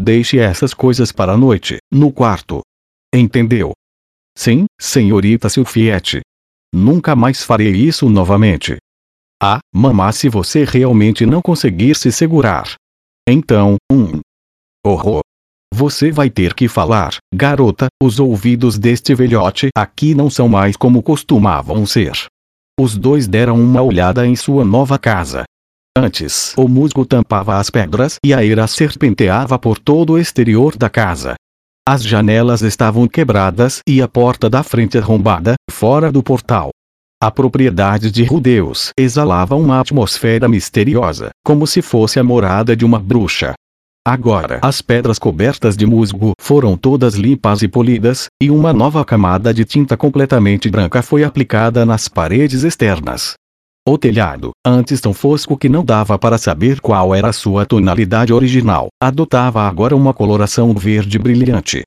Deixe 0.00 0.38
essas 0.38 0.72
coisas 0.72 1.12
para 1.12 1.32
a 1.32 1.36
noite, 1.36 1.76
no 1.92 2.10
quarto. 2.10 2.62
Entendeu? 3.14 3.72
Sim, 4.34 4.64
senhorita 4.80 5.50
Silfiette. 5.50 6.22
Nunca 6.74 7.16
mais 7.16 7.42
farei 7.42 7.72
isso 7.72 8.08
novamente. 8.08 8.76
Ah, 9.42 9.58
mamá 9.74 10.12
se 10.12 10.28
você 10.28 10.64
realmente 10.64 11.26
não 11.26 11.42
conseguir 11.42 11.94
se 11.94 12.10
segurar. 12.10 12.74
Então, 13.28 13.76
um. 13.90 14.20
Horror. 14.84 15.20
Você 15.74 16.10
vai 16.10 16.30
ter 16.30 16.54
que 16.54 16.68
falar, 16.68 17.16
garota, 17.34 17.88
os 18.02 18.18
ouvidos 18.18 18.78
deste 18.78 19.14
velhote 19.14 19.68
aqui 19.76 20.14
não 20.14 20.30
são 20.30 20.48
mais 20.48 20.76
como 20.76 21.02
costumavam 21.02 21.84
ser. 21.84 22.14
Os 22.80 22.96
dois 22.96 23.26
deram 23.26 23.60
uma 23.60 23.82
olhada 23.82 24.26
em 24.26 24.36
sua 24.36 24.64
nova 24.64 24.98
casa. 24.98 25.44
Antes, 25.96 26.54
o 26.56 26.68
musgo 26.68 27.04
tampava 27.04 27.58
as 27.58 27.70
pedras 27.70 28.16
e 28.24 28.32
a 28.34 28.44
eira 28.44 28.66
serpenteava 28.66 29.58
por 29.58 29.78
todo 29.78 30.12
o 30.12 30.18
exterior 30.18 30.76
da 30.76 30.88
casa. 30.90 31.34
As 31.88 32.02
janelas 32.02 32.62
estavam 32.62 33.06
quebradas 33.06 33.78
e 33.86 34.02
a 34.02 34.08
porta 34.08 34.50
da 34.50 34.64
frente 34.64 34.98
arrombada, 34.98 35.54
fora 35.70 36.10
do 36.10 36.20
portal. 36.20 36.70
A 37.22 37.30
propriedade 37.30 38.10
de 38.10 38.24
Rudeus 38.24 38.90
exalava 38.98 39.54
uma 39.54 39.78
atmosfera 39.78 40.48
misteriosa, 40.48 41.30
como 41.44 41.64
se 41.64 41.80
fosse 41.80 42.18
a 42.18 42.24
morada 42.24 42.74
de 42.74 42.84
uma 42.84 42.98
bruxa. 42.98 43.54
Agora 44.04 44.58
as 44.62 44.82
pedras 44.82 45.16
cobertas 45.16 45.76
de 45.76 45.86
musgo 45.86 46.32
foram 46.40 46.76
todas 46.76 47.14
limpas 47.14 47.62
e 47.62 47.68
polidas, 47.68 48.26
e 48.42 48.50
uma 48.50 48.72
nova 48.72 49.04
camada 49.04 49.54
de 49.54 49.64
tinta 49.64 49.96
completamente 49.96 50.68
branca 50.68 51.02
foi 51.02 51.22
aplicada 51.22 51.86
nas 51.86 52.08
paredes 52.08 52.64
externas. 52.64 53.34
O 53.88 53.96
telhado, 53.96 54.50
antes 54.66 55.00
tão 55.00 55.14
fosco 55.14 55.56
que 55.56 55.68
não 55.68 55.84
dava 55.84 56.18
para 56.18 56.38
saber 56.38 56.80
qual 56.80 57.14
era 57.14 57.32
sua 57.32 57.64
tonalidade 57.64 58.32
original, 58.32 58.88
adotava 59.00 59.62
agora 59.62 59.94
uma 59.94 60.12
coloração 60.12 60.74
verde 60.74 61.18
brilhante. 61.18 61.82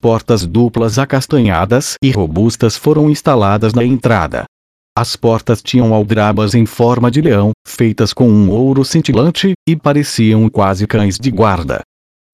Portas 0.00 0.46
duplas 0.46 0.98
acastanhadas 0.98 1.94
e 2.02 2.10
robustas 2.10 2.76
foram 2.76 3.10
instaladas 3.10 3.74
na 3.74 3.84
entrada, 3.84 4.46
as 4.94 5.16
portas 5.16 5.62
tinham 5.62 5.94
aldrabas 5.94 6.54
em 6.54 6.66
forma 6.66 7.10
de 7.10 7.22
leão, 7.22 7.52
feitas 7.66 8.12
com 8.12 8.28
um 8.28 8.50
ouro 8.50 8.84
cintilante, 8.84 9.54
e 9.66 9.74
pareciam 9.74 10.50
quase 10.50 10.86
cães 10.86 11.18
de 11.18 11.30
guarda. 11.30 11.80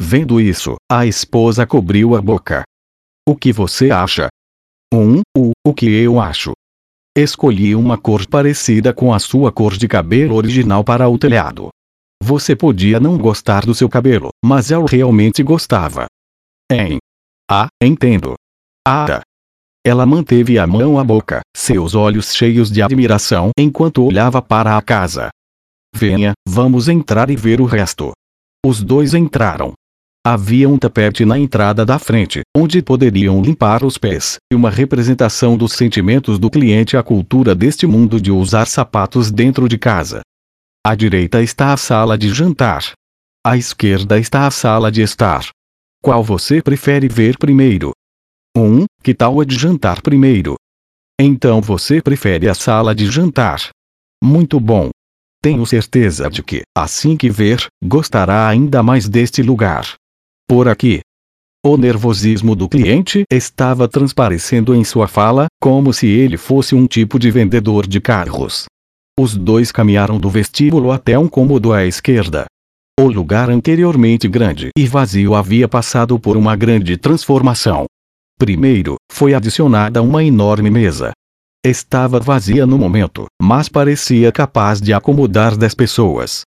Vendo 0.00 0.40
isso, 0.40 0.74
a 0.90 1.06
esposa 1.06 1.64
cobriu 1.64 2.16
a 2.16 2.20
boca. 2.20 2.64
O 3.28 3.36
que 3.36 3.52
você 3.52 3.92
acha? 3.92 4.28
Um, 4.92 5.20
o, 5.36 5.52
o 5.64 5.72
que 5.72 5.86
eu 5.86 6.20
acho. 6.20 6.52
Escolhi 7.20 7.74
uma 7.74 7.98
cor 7.98 8.24
parecida 8.28 8.94
com 8.94 9.12
a 9.12 9.18
sua 9.18 9.50
cor 9.50 9.76
de 9.76 9.88
cabelo 9.88 10.36
original 10.36 10.84
para 10.84 11.08
o 11.08 11.18
telhado. 11.18 11.68
Você 12.22 12.54
podia 12.54 13.00
não 13.00 13.18
gostar 13.18 13.66
do 13.66 13.74
seu 13.74 13.88
cabelo, 13.88 14.28
mas 14.44 14.70
eu 14.70 14.84
realmente 14.84 15.42
gostava. 15.42 16.06
Em. 16.70 16.98
Ah, 17.50 17.66
entendo. 17.82 18.34
Ah, 18.86 19.20
ela 19.84 20.06
manteve 20.06 20.60
a 20.60 20.66
mão 20.66 20.96
à 20.96 21.02
boca, 21.02 21.40
seus 21.56 21.96
olhos 21.96 22.32
cheios 22.36 22.70
de 22.70 22.82
admiração 22.82 23.50
enquanto 23.58 24.04
olhava 24.04 24.40
para 24.40 24.76
a 24.76 24.80
casa. 24.80 25.28
Venha, 25.92 26.34
vamos 26.48 26.88
entrar 26.88 27.30
e 27.30 27.36
ver 27.36 27.60
o 27.60 27.64
resto. 27.64 28.12
Os 28.64 28.80
dois 28.80 29.12
entraram. 29.12 29.72
Havia 30.26 30.68
um 30.68 30.76
tapete 30.76 31.24
na 31.24 31.38
entrada 31.38 31.86
da 31.86 31.98
frente, 31.98 32.42
onde 32.56 32.82
poderiam 32.82 33.40
limpar 33.40 33.84
os 33.84 33.96
pés, 33.96 34.36
e 34.52 34.54
uma 34.56 34.68
representação 34.68 35.56
dos 35.56 35.72
sentimentos 35.72 36.38
do 36.38 36.50
cliente 36.50 36.96
à 36.96 37.02
cultura 37.02 37.54
deste 37.54 37.86
mundo 37.86 38.20
de 38.20 38.30
usar 38.30 38.66
sapatos 38.66 39.30
dentro 39.30 39.68
de 39.68 39.78
casa. 39.78 40.20
À 40.84 40.94
direita 40.94 41.42
está 41.42 41.72
a 41.72 41.76
sala 41.76 42.18
de 42.18 42.28
jantar. 42.30 42.92
À 43.46 43.56
esquerda 43.56 44.18
está 44.18 44.46
a 44.46 44.50
sala 44.50 44.90
de 44.92 45.00
estar. 45.00 45.48
Qual 46.02 46.22
você 46.22 46.60
prefere 46.60 47.08
ver 47.08 47.38
primeiro? 47.38 47.92
1. 48.56 48.84
Que 49.02 49.14
tal 49.14 49.40
a 49.40 49.44
de 49.44 49.56
jantar 49.56 50.02
primeiro? 50.02 50.56
Então 51.20 51.60
você 51.60 52.02
prefere 52.02 52.48
a 52.48 52.54
sala 52.54 52.94
de 52.94 53.10
jantar. 53.10 53.70
Muito 54.22 54.60
bom. 54.60 54.90
Tenho 55.42 55.64
certeza 55.64 56.28
de 56.28 56.42
que, 56.42 56.62
assim 56.76 57.16
que 57.16 57.30
ver, 57.30 57.66
gostará 57.82 58.48
ainda 58.48 58.82
mais 58.82 59.08
deste 59.08 59.42
lugar. 59.42 59.94
Por 60.48 60.66
aqui. 60.66 61.00
O 61.64 61.76
nervosismo 61.76 62.54
do 62.56 62.68
cliente 62.68 63.24
estava 63.30 63.86
transparecendo 63.86 64.74
em 64.74 64.82
sua 64.82 65.06
fala, 65.06 65.46
como 65.60 65.92
se 65.92 66.06
ele 66.06 66.36
fosse 66.36 66.74
um 66.74 66.86
tipo 66.86 67.18
de 67.18 67.30
vendedor 67.30 67.86
de 67.86 68.00
carros. 68.00 68.64
Os 69.18 69.36
dois 69.36 69.70
caminharam 69.70 70.18
do 70.18 70.30
vestíbulo 70.30 70.90
até 70.90 71.18
um 71.18 71.28
cômodo 71.28 71.72
à 71.72 71.84
esquerda. 71.84 72.46
O 72.98 73.08
lugar 73.08 73.50
anteriormente 73.50 74.26
grande 74.26 74.70
e 74.76 74.86
vazio 74.86 75.34
havia 75.34 75.68
passado 75.68 76.18
por 76.18 76.36
uma 76.36 76.56
grande 76.56 76.96
transformação. 76.96 77.84
Primeiro, 78.38 78.96
foi 79.12 79.34
adicionada 79.34 80.00
uma 80.00 80.24
enorme 80.24 80.70
mesa, 80.70 81.12
Estava 81.66 82.20
vazia 82.20 82.64
no 82.64 82.78
momento, 82.78 83.26
mas 83.42 83.68
parecia 83.68 84.30
capaz 84.30 84.80
de 84.80 84.94
acomodar 84.94 85.56
dez 85.56 85.74
pessoas. 85.74 86.42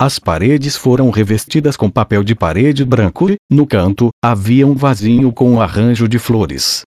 As 0.00 0.18
paredes 0.18 0.76
foram 0.76 1.08
revestidas 1.10 1.76
com 1.76 1.88
papel 1.88 2.24
de 2.24 2.34
parede 2.34 2.84
branco 2.84 3.30
e, 3.30 3.36
no 3.48 3.64
canto, 3.64 4.08
havia 4.22 4.66
um 4.66 4.74
vasinho 4.74 5.32
com 5.32 5.52
um 5.52 5.60
arranjo 5.60 6.08
de 6.08 6.18
flores. 6.18 6.82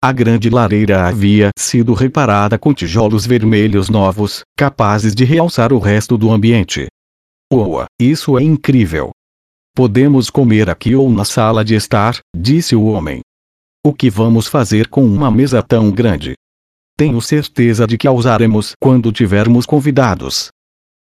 A 0.00 0.12
grande 0.12 0.48
lareira 0.48 1.06
havia 1.06 1.50
sido 1.58 1.92
reparada 1.92 2.56
com 2.56 2.72
tijolos 2.72 3.26
vermelhos 3.26 3.88
novos, 3.88 4.42
capazes 4.56 5.12
de 5.12 5.24
realçar 5.24 5.72
o 5.72 5.78
resto 5.80 6.16
do 6.16 6.30
ambiente. 6.30 6.86
Oa, 7.52 7.86
isso 8.00 8.38
é 8.38 8.42
incrível! 8.42 9.10
Podemos 9.74 10.30
comer 10.30 10.70
aqui 10.70 10.94
ou 10.94 11.10
na 11.10 11.24
sala 11.24 11.64
de 11.64 11.74
estar, 11.74 12.18
disse 12.36 12.76
o 12.76 12.84
homem. 12.84 13.20
O 13.84 13.92
que 13.92 14.08
vamos 14.08 14.46
fazer 14.46 14.86
com 14.86 15.04
uma 15.04 15.30
mesa 15.30 15.62
tão 15.62 15.90
grande? 15.90 16.34
Tenho 16.96 17.20
certeza 17.20 17.86
de 17.88 17.98
que 17.98 18.06
a 18.06 18.12
usaremos 18.12 18.72
quando 18.80 19.10
tivermos 19.10 19.66
convidados. 19.66 20.48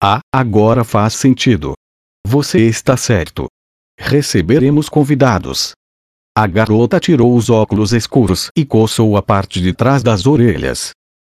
Ah, 0.04 0.20
agora 0.34 0.84
faz 0.84 1.14
sentido. 1.14 1.74
Você 2.26 2.60
está 2.68 2.98
certo. 2.98 3.46
Receberemos 4.00 4.90
convidados. 4.90 5.74
A 6.36 6.48
garota 6.48 7.00
tirou 7.00 7.36
os 7.36 7.52
óculos 7.52 7.94
escuros 7.94 8.50
e 8.58 8.66
coçou 8.66 9.16
a 9.16 9.22
parte 9.22 9.62
de 9.62 9.74
trás 9.74 10.02
das 10.02 10.26
orelhas. 10.26 10.90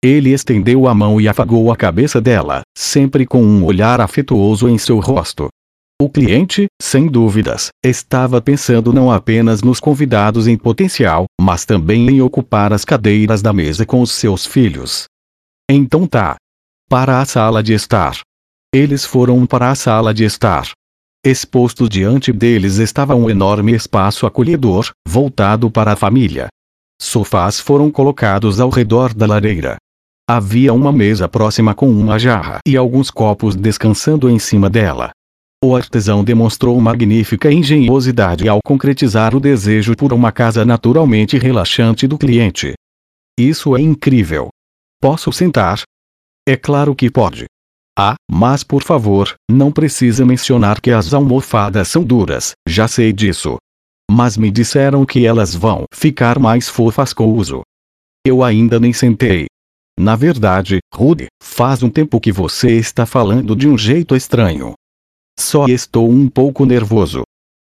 Ele 0.04 0.32
estendeu 0.32 0.88
a 0.88 0.94
mão 0.94 1.20
e 1.20 1.28
afagou 1.28 1.72
a 1.72 1.76
cabeça 1.76 2.22
dela, 2.22 2.62
sempre 2.78 3.26
com 3.26 3.42
um 3.42 3.66
olhar 3.66 4.00
afetuoso 4.00 4.70
em 4.70 4.78
seu 4.78 5.00
rosto. 5.00 5.48
O 6.00 6.08
cliente, 6.08 6.68
sem 6.80 7.08
dúvidas, 7.08 7.70
estava 7.84 8.40
pensando 8.40 8.94
não 8.94 9.12
apenas 9.12 9.64
nos 9.64 9.80
convidados 9.80 10.48
em 10.48 10.58
potencial, 10.58 11.26
mas 11.40 11.66
também 11.66 12.08
em 12.10 12.22
ocupar 12.22 12.74
as 12.74 12.86
cadeiras 12.86 13.42
da 13.42 13.54
mesa 13.54 13.88
com 13.88 14.02
os 14.02 14.12
seus 14.12 14.46
filhos. 14.46 15.06
Então 15.70 16.06
tá. 16.06 16.36
Para 16.88 17.22
a 17.22 17.26
sala 17.26 17.64
de 17.64 17.74
estar. 17.74 18.20
Eles 18.74 19.06
foram 19.06 19.46
para 19.46 19.70
a 19.70 19.76
sala 19.76 20.14
de 20.14 20.24
estar. 20.24 20.72
Exposto 21.26 21.90
diante 21.90 22.32
deles 22.32 22.78
estava 22.78 23.14
um 23.14 23.30
enorme 23.30 23.74
espaço 23.74 24.26
acolhedor, 24.26 24.92
voltado 25.06 25.70
para 25.70 25.92
a 25.92 25.96
família. 25.98 26.48
Sofás 27.02 27.60
foram 27.60 27.92
colocados 27.92 28.62
ao 28.62 28.70
redor 28.70 29.14
da 29.14 29.26
lareira. 29.26 29.76
Havia 30.26 30.74
uma 30.74 30.90
mesa 30.90 31.28
próxima 31.28 31.76
com 31.76 31.90
uma 31.90 32.18
jarra 32.18 32.60
e 32.66 32.78
alguns 32.78 33.12
copos 33.12 33.58
descansando 33.58 34.30
em 34.30 34.40
cima 34.40 34.70
dela. 34.70 35.12
O 35.62 35.76
artesão 35.76 36.24
demonstrou 36.24 36.80
magnífica 36.80 37.52
engenhosidade 37.52 38.48
ao 38.48 38.60
concretizar 38.64 39.36
o 39.36 39.40
desejo 39.42 39.98
por 39.98 40.14
uma 40.14 40.32
casa 40.32 40.64
naturalmente 40.64 41.38
relaxante 41.38 42.08
do 42.08 42.18
cliente. 42.18 42.74
Isso 43.38 43.76
é 43.76 43.82
incrível. 43.82 44.48
Posso 45.02 45.30
sentar? 45.34 45.82
É 46.48 46.56
claro 46.56 46.96
que 46.96 47.12
pode. 47.12 47.48
Ah, 48.04 48.16
mas 48.28 48.64
por 48.64 48.82
favor, 48.82 49.36
não 49.48 49.72
precisa 49.72 50.26
mencionar 50.26 50.82
que 50.82 50.90
as 50.90 51.14
almofadas 51.14 51.88
são 51.88 52.04
duras, 52.04 52.54
já 52.68 52.88
sei 52.88 53.14
disso. 53.14 53.58
Mas 54.10 54.36
me 54.36 54.50
disseram 54.50 55.06
que 55.06 55.24
elas 55.24 55.54
vão 55.54 55.84
ficar 55.94 56.40
mais 56.40 56.68
fofas 56.68 57.14
com 57.14 57.28
o 57.28 57.36
uso. 57.36 57.62
Eu 58.26 58.44
ainda 58.44 58.80
nem 58.80 58.92
sentei. 58.92 59.46
Na 60.00 60.16
verdade, 60.16 60.80
Rudy, 60.92 61.28
faz 61.44 61.84
um 61.84 61.92
tempo 61.92 62.20
que 62.20 62.32
você 62.32 62.72
está 62.72 63.06
falando 63.06 63.56
de 63.56 63.68
um 63.68 63.78
jeito 63.78 64.16
estranho. 64.16 64.74
Só 65.40 65.68
estou 65.68 66.10
um 66.10 66.28
pouco 66.28 66.66
nervoso. 66.66 67.22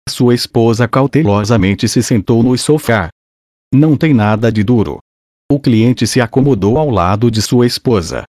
Sua 0.08 0.34
esposa 0.34 0.88
cautelosamente 0.88 1.88
se 1.88 2.02
sentou 2.02 2.42
no 2.42 2.58
sofá. 2.58 3.08
Não 3.72 3.96
tem 3.96 4.12
nada 4.12 4.50
de 4.50 4.64
duro. 4.64 4.98
O 5.48 5.60
cliente 5.60 6.08
se 6.08 6.20
acomodou 6.20 6.76
ao 6.76 6.90
lado 6.90 7.30
de 7.30 7.40
sua 7.40 7.66
esposa. 7.66 8.24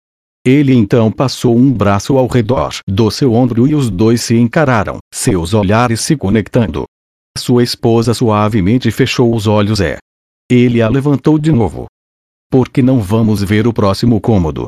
Ele 0.46 0.74
então 0.74 1.10
passou 1.10 1.56
um 1.56 1.72
braço 1.72 2.18
ao 2.18 2.26
redor 2.26 2.74
do 2.86 3.10
seu 3.10 3.32
ombro 3.32 3.66
e 3.66 3.74
os 3.74 3.88
dois 3.88 4.20
se 4.20 4.36
encararam, 4.36 4.98
seus 5.12 5.54
olhares 5.54 6.02
se 6.02 6.16
conectando. 6.16 6.84
Sua 7.36 7.62
esposa 7.62 8.12
suavemente 8.12 8.90
fechou 8.90 9.34
os 9.34 9.46
olhos 9.46 9.80
e. 9.80 9.96
Ele 10.50 10.82
a 10.82 10.88
levantou 10.88 11.38
de 11.38 11.50
novo. 11.50 11.86
Por 12.50 12.68
que 12.68 12.82
não 12.82 13.00
vamos 13.00 13.42
ver 13.42 13.66
o 13.66 13.72
próximo 13.72 14.20
cômodo? 14.20 14.66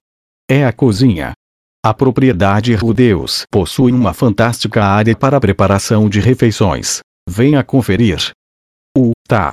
É 0.51 0.65
a 0.65 0.73
cozinha. 0.73 1.35
A 1.85 1.93
propriedade 1.93 2.75
Rudeus 2.75 3.45
possui 3.51 3.93
uma 3.93 4.15
fantástica 4.15 4.83
área 4.83 5.15
para 5.15 5.39
preparação 5.39 6.09
de 6.09 6.21
refeições. 6.21 7.01
Venha 7.29 7.63
conferir. 7.63 8.31
O 8.97 9.13
tá. 9.29 9.53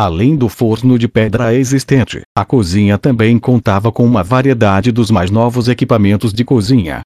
Além 0.00 0.36
do 0.36 0.48
forno 0.48 0.96
de 0.96 1.08
pedra 1.08 1.52
existente, 1.52 2.20
a 2.32 2.44
cozinha 2.44 2.96
também 2.96 3.36
contava 3.36 3.90
com 3.90 4.06
uma 4.06 4.22
variedade 4.22 4.92
dos 4.92 5.10
mais 5.10 5.28
novos 5.28 5.66
equipamentos 5.66 6.32
de 6.32 6.44
cozinha. 6.44 7.00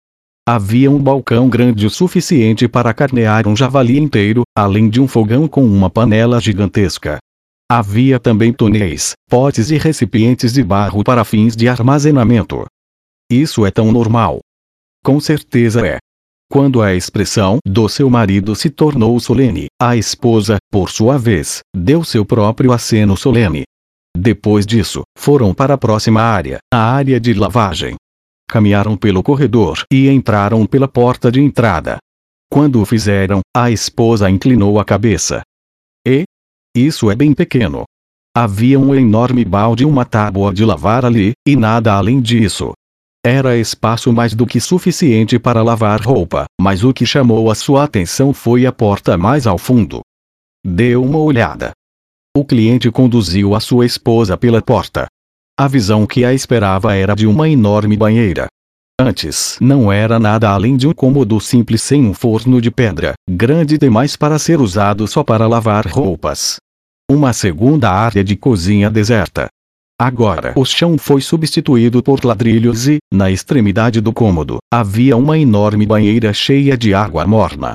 Havia 0.46 0.90
um 0.90 0.98
balcão 0.98 1.48
grande 1.48 1.86
o 1.86 1.90
suficiente 1.90 2.68
para 2.68 2.92
carnear 2.92 3.48
um 3.48 3.56
javali 3.56 3.98
inteiro, 3.98 4.42
além 4.54 4.90
de 4.90 5.00
um 5.00 5.08
fogão 5.08 5.48
com 5.48 5.64
uma 5.64 5.88
panela 5.88 6.38
gigantesca. 6.38 7.16
Havia 7.66 8.20
também 8.20 8.52
tonéis, 8.52 9.12
potes 9.26 9.70
e 9.70 9.78
recipientes 9.78 10.52
de 10.52 10.62
barro 10.62 11.02
para 11.02 11.24
fins 11.24 11.56
de 11.56 11.70
armazenamento. 11.70 12.66
Isso 13.30 13.64
é 13.64 13.70
tão 13.70 13.90
normal, 13.90 14.40
com 15.02 15.18
certeza 15.18 15.86
é. 15.86 15.96
Quando 16.52 16.82
a 16.82 16.94
expressão 16.94 17.60
do 17.66 17.88
seu 17.88 18.10
marido 18.10 18.54
se 18.54 18.68
tornou 18.68 19.18
solene, 19.18 19.68
a 19.80 19.96
esposa, 19.96 20.58
por 20.70 20.90
sua 20.90 21.16
vez, 21.16 21.60
deu 21.74 22.04
seu 22.04 22.26
próprio 22.26 22.72
aceno 22.72 23.16
solene. 23.16 23.62
Depois 24.14 24.66
disso, 24.66 25.00
foram 25.16 25.54
para 25.54 25.72
a 25.72 25.78
próxima 25.78 26.20
área, 26.20 26.58
a 26.70 26.76
área 26.76 27.18
de 27.18 27.32
lavagem. 27.32 27.94
Caminharam 28.50 28.98
pelo 28.98 29.22
corredor 29.22 29.82
e 29.90 30.10
entraram 30.10 30.66
pela 30.66 30.86
porta 30.86 31.32
de 31.32 31.40
entrada. 31.40 31.96
Quando 32.52 32.82
o 32.82 32.84
fizeram, 32.84 33.40
a 33.56 33.70
esposa 33.70 34.28
inclinou 34.28 34.78
a 34.78 34.84
cabeça. 34.84 35.40
E? 36.06 36.24
Isso 36.76 37.10
é 37.10 37.16
bem 37.16 37.32
pequeno. 37.32 37.84
Havia 38.36 38.78
um 38.78 38.94
enorme 38.94 39.42
balde 39.42 39.84
e 39.84 39.86
uma 39.86 40.04
tábua 40.04 40.52
de 40.52 40.66
lavar 40.66 41.06
ali, 41.06 41.32
e 41.48 41.56
nada 41.56 41.94
além 41.94 42.20
disso. 42.20 42.74
Era 43.24 43.56
espaço 43.56 44.12
mais 44.12 44.34
do 44.34 44.44
que 44.44 44.60
suficiente 44.60 45.38
para 45.38 45.62
lavar 45.62 46.00
roupa, 46.00 46.46
mas 46.60 46.82
o 46.82 46.92
que 46.92 47.06
chamou 47.06 47.52
a 47.52 47.54
sua 47.54 47.84
atenção 47.84 48.34
foi 48.34 48.66
a 48.66 48.72
porta 48.72 49.16
mais 49.16 49.46
ao 49.46 49.56
fundo. 49.56 50.00
Deu 50.66 51.04
uma 51.04 51.18
olhada. 51.18 51.70
O 52.36 52.44
cliente 52.44 52.90
conduziu 52.90 53.54
a 53.54 53.60
sua 53.60 53.86
esposa 53.86 54.36
pela 54.36 54.60
porta. 54.60 55.06
A 55.56 55.68
visão 55.68 56.04
que 56.04 56.24
a 56.24 56.34
esperava 56.34 56.96
era 56.96 57.14
de 57.14 57.24
uma 57.24 57.48
enorme 57.48 57.96
banheira. 57.96 58.48
Antes 59.00 59.56
não 59.60 59.92
era 59.92 60.18
nada 60.18 60.50
além 60.50 60.76
de 60.76 60.88
um 60.88 60.92
cômodo 60.92 61.40
simples 61.40 61.80
sem 61.80 62.04
um 62.04 62.12
forno 62.12 62.60
de 62.60 62.72
pedra, 62.72 63.12
grande 63.30 63.78
demais 63.78 64.16
para 64.16 64.36
ser 64.36 64.60
usado 64.60 65.06
só 65.06 65.22
para 65.22 65.46
lavar 65.46 65.86
roupas. 65.86 66.56
Uma 67.08 67.32
segunda 67.32 67.88
área 67.88 68.24
de 68.24 68.34
cozinha 68.34 68.90
deserta, 68.90 69.48
Agora 69.98 70.52
o 70.56 70.64
chão 70.64 70.98
foi 70.98 71.20
substituído 71.20 72.02
por 72.02 72.24
ladrilhos 72.24 72.88
e, 72.88 72.98
na 73.12 73.30
extremidade 73.30 74.00
do 74.00 74.12
cômodo, 74.12 74.58
havia 74.72 75.16
uma 75.16 75.38
enorme 75.38 75.86
banheira 75.86 76.32
cheia 76.32 76.76
de 76.76 76.92
água 76.92 77.26
morna. 77.26 77.74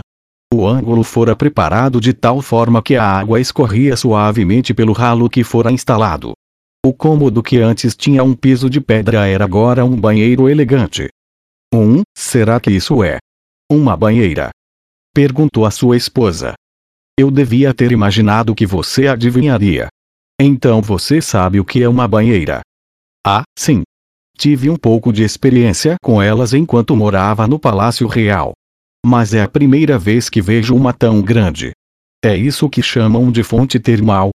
O 0.53 0.65
ângulo 0.65 1.03
fora 1.03 1.35
preparado 1.35 1.99
de 1.99 2.13
tal 2.13 2.41
forma 2.41 2.81
que 2.81 2.95
a 2.95 3.03
água 3.03 3.39
escorria 3.39 3.95
suavemente 3.97 4.73
pelo 4.73 4.93
ralo 4.93 5.29
que 5.29 5.43
fora 5.43 5.71
instalado. 5.71 6.33
O 6.85 6.93
cômodo 6.93 7.43
que 7.43 7.57
antes 7.57 7.95
tinha 7.95 8.23
um 8.23 8.33
piso 8.33 8.69
de 8.69 8.79
pedra 8.79 9.27
era 9.27 9.43
agora 9.43 9.83
um 9.83 9.99
banheiro 9.99 10.47
elegante. 10.47 11.09
Um, 11.73 12.01
será 12.17 12.59
que 12.61 12.71
isso 12.71 13.03
é? 13.03 13.17
Uma 13.69 13.97
banheira? 13.97 14.51
Perguntou 15.13 15.65
a 15.65 15.71
sua 15.71 15.97
esposa. 15.97 16.53
Eu 17.19 17.29
devia 17.29 17.73
ter 17.73 17.91
imaginado 17.91 18.55
que 18.55 18.65
você 18.65 19.07
adivinharia. 19.07 19.89
Então 20.39 20.83
você 20.83 21.19
sabe 21.19 21.59
o 21.59 21.65
que 21.65 21.81
é 21.81 21.89
uma 21.89 22.07
banheira? 22.07 22.61
Ah, 23.25 23.43
sim. 23.57 23.81
Tive 24.37 24.69
um 24.69 24.75
pouco 24.75 25.11
de 25.11 25.23
experiência 25.23 25.95
com 25.99 26.21
elas 26.21 26.53
enquanto 26.53 26.95
morava 26.95 27.47
no 27.47 27.57
Palácio 27.57 28.07
Real. 28.07 28.53
Mas 29.03 29.33
é 29.33 29.41
a 29.41 29.47
primeira 29.47 29.97
vez 29.97 30.29
que 30.29 30.39
vejo 30.39 30.75
uma 30.75 30.93
tão 30.93 31.23
grande. 31.23 31.71
É 32.23 32.35
isso 32.37 32.69
que 32.69 32.83
chamam 32.83 33.31
de 33.31 33.41
fonte 33.41 33.79
termal. 33.79 34.29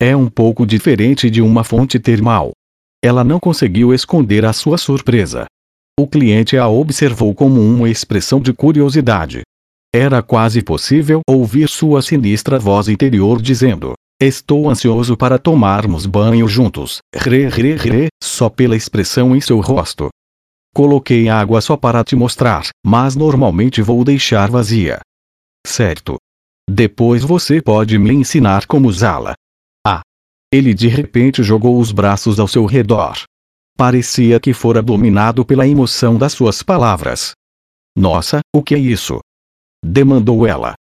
É 0.00 0.16
um 0.16 0.30
pouco 0.30 0.66
diferente 0.66 1.28
de 1.28 1.42
uma 1.42 1.62
fonte 1.62 1.98
termal. 1.98 2.52
Ela 3.04 3.22
não 3.22 3.38
conseguiu 3.38 3.92
esconder 3.92 4.46
a 4.46 4.52
sua 4.54 4.78
surpresa. 4.78 5.44
O 6.00 6.06
cliente 6.06 6.56
a 6.56 6.66
observou 6.68 7.34
como 7.34 7.60
uma 7.60 7.90
expressão 7.90 8.40
de 8.40 8.54
curiosidade. 8.54 9.42
Era 9.94 10.22
quase 10.22 10.62
possível 10.62 11.20
ouvir 11.28 11.68
sua 11.68 12.00
sinistra 12.00 12.58
voz 12.58 12.88
interior 12.88 13.40
dizendo: 13.40 13.94
Estou 14.20 14.70
ansioso 14.70 15.16
para 15.16 15.38
tomarmos 15.38 16.06
banho 16.06 16.46
juntos. 16.46 16.98
Re, 17.14 17.48
re, 17.48 17.74
re, 17.74 18.08
só 18.22 18.48
pela 18.48 18.76
expressão 18.76 19.34
em 19.34 19.40
seu 19.40 19.60
rosto. 19.60 20.08
Coloquei 20.72 21.28
água 21.28 21.60
só 21.60 21.76
para 21.76 22.02
te 22.04 22.14
mostrar, 22.14 22.68
mas 22.84 23.16
normalmente 23.16 23.82
vou 23.82 24.04
deixar 24.04 24.50
vazia. 24.50 25.00
Certo. 25.66 26.16
Depois 26.68 27.22
você 27.22 27.60
pode 27.60 27.98
me 27.98 28.12
ensinar 28.12 28.66
como 28.66 28.88
usá-la. 28.88 29.34
Ah. 29.86 30.00
Ele 30.52 30.72
de 30.72 30.88
repente 30.88 31.42
jogou 31.42 31.78
os 31.78 31.90
braços 31.90 32.38
ao 32.38 32.48
seu 32.48 32.64
redor. 32.66 33.22
Parecia 33.76 34.38
que 34.38 34.54
fora 34.54 34.80
dominado 34.80 35.44
pela 35.44 35.66
emoção 35.66 36.16
das 36.16 36.32
suas 36.32 36.62
palavras. 36.62 37.32
Nossa, 37.96 38.40
o 38.54 38.62
que 38.62 38.74
é 38.74 38.78
isso? 38.78 39.18
Demandou 39.84 40.46
ela. 40.46 40.74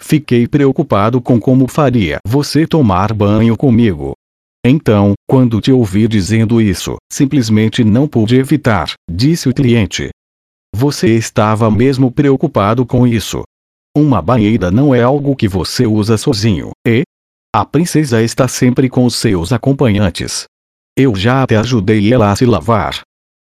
Fiquei 0.00 0.46
preocupado 0.46 1.20
com 1.20 1.40
como 1.40 1.66
faria 1.66 2.18
você 2.26 2.66
tomar 2.66 3.12
banho 3.12 3.56
comigo. 3.56 4.14
Então, 4.64 5.14
quando 5.28 5.60
te 5.60 5.70
ouvi 5.70 6.08
dizendo 6.08 6.60
isso, 6.60 6.96
simplesmente 7.10 7.84
não 7.84 8.08
pude 8.08 8.36
evitar, 8.36 8.92
disse 9.10 9.48
o 9.48 9.54
cliente. 9.54 10.10
Você 10.74 11.14
estava 11.14 11.70
mesmo 11.70 12.10
preocupado 12.10 12.84
com 12.84 13.06
isso. 13.06 13.42
Uma 13.96 14.20
banheira 14.20 14.70
não 14.70 14.94
é 14.94 15.02
algo 15.02 15.36
que 15.36 15.48
você 15.48 15.86
usa 15.86 16.18
sozinho, 16.18 16.70
e? 16.86 17.02
A 17.54 17.64
princesa 17.64 18.22
está 18.22 18.46
sempre 18.46 18.90
com 18.90 19.08
seus 19.08 19.52
acompanhantes. 19.52 20.44
Eu 20.98 21.14
já 21.14 21.42
até 21.42 21.56
ajudei 21.56 22.12
ela 22.12 22.30
a 22.30 22.36
se 22.36 22.44
lavar. 22.44 23.00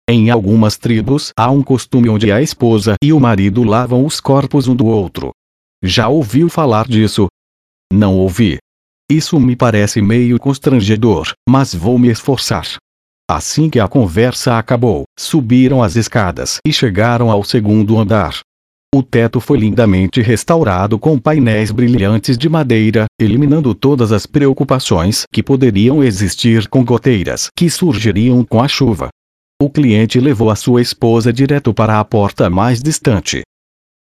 Em 0.08 0.30
algumas 0.30 0.76
tribos 0.76 1.32
há 1.36 1.50
um 1.50 1.62
costume 1.62 2.08
onde 2.08 2.30
a 2.30 2.40
esposa 2.40 2.94
e 3.02 3.12
o 3.12 3.18
marido 3.18 3.64
lavam 3.64 4.06
os 4.06 4.20
corpos 4.20 4.68
um 4.68 4.76
do 4.76 4.86
outro. 4.86 5.32
Já 5.82 6.08
ouviu 6.08 6.48
falar 6.48 6.88
disso? 6.88 7.28
Não 7.92 8.16
ouvi. 8.16 8.58
Isso 9.10 9.38
me 9.38 9.54
parece 9.54 10.02
meio 10.02 10.38
constrangedor, 10.38 11.32
mas 11.48 11.74
vou 11.74 11.98
me 11.98 12.08
esforçar. 12.08 12.66
Assim 13.30 13.70
que 13.70 13.78
a 13.78 13.86
conversa 13.86 14.58
acabou, 14.58 15.04
subiram 15.18 15.82
as 15.82 15.96
escadas 15.96 16.58
e 16.66 16.72
chegaram 16.72 17.30
ao 17.30 17.44
segundo 17.44 17.98
andar. 17.98 18.40
O 18.94 19.02
teto 19.02 19.38
foi 19.38 19.58
lindamente 19.58 20.20
restaurado 20.20 20.98
com 20.98 21.18
painéis 21.18 21.70
brilhantes 21.70 22.36
de 22.36 22.48
madeira, 22.48 23.04
eliminando 23.20 23.74
todas 23.74 24.12
as 24.12 24.26
preocupações 24.26 25.24
que 25.32 25.42
poderiam 25.42 26.02
existir 26.02 26.66
com 26.68 26.84
goteiras 26.84 27.48
que 27.54 27.70
surgiriam 27.70 28.42
com 28.44 28.62
a 28.62 28.66
chuva. 28.66 29.10
O 29.60 29.70
cliente 29.70 30.18
levou 30.18 30.50
a 30.50 30.56
sua 30.56 30.80
esposa 30.80 31.32
direto 31.32 31.72
para 31.74 32.00
a 32.00 32.04
porta 32.04 32.48
mais 32.48 32.82
distante. 32.82 33.42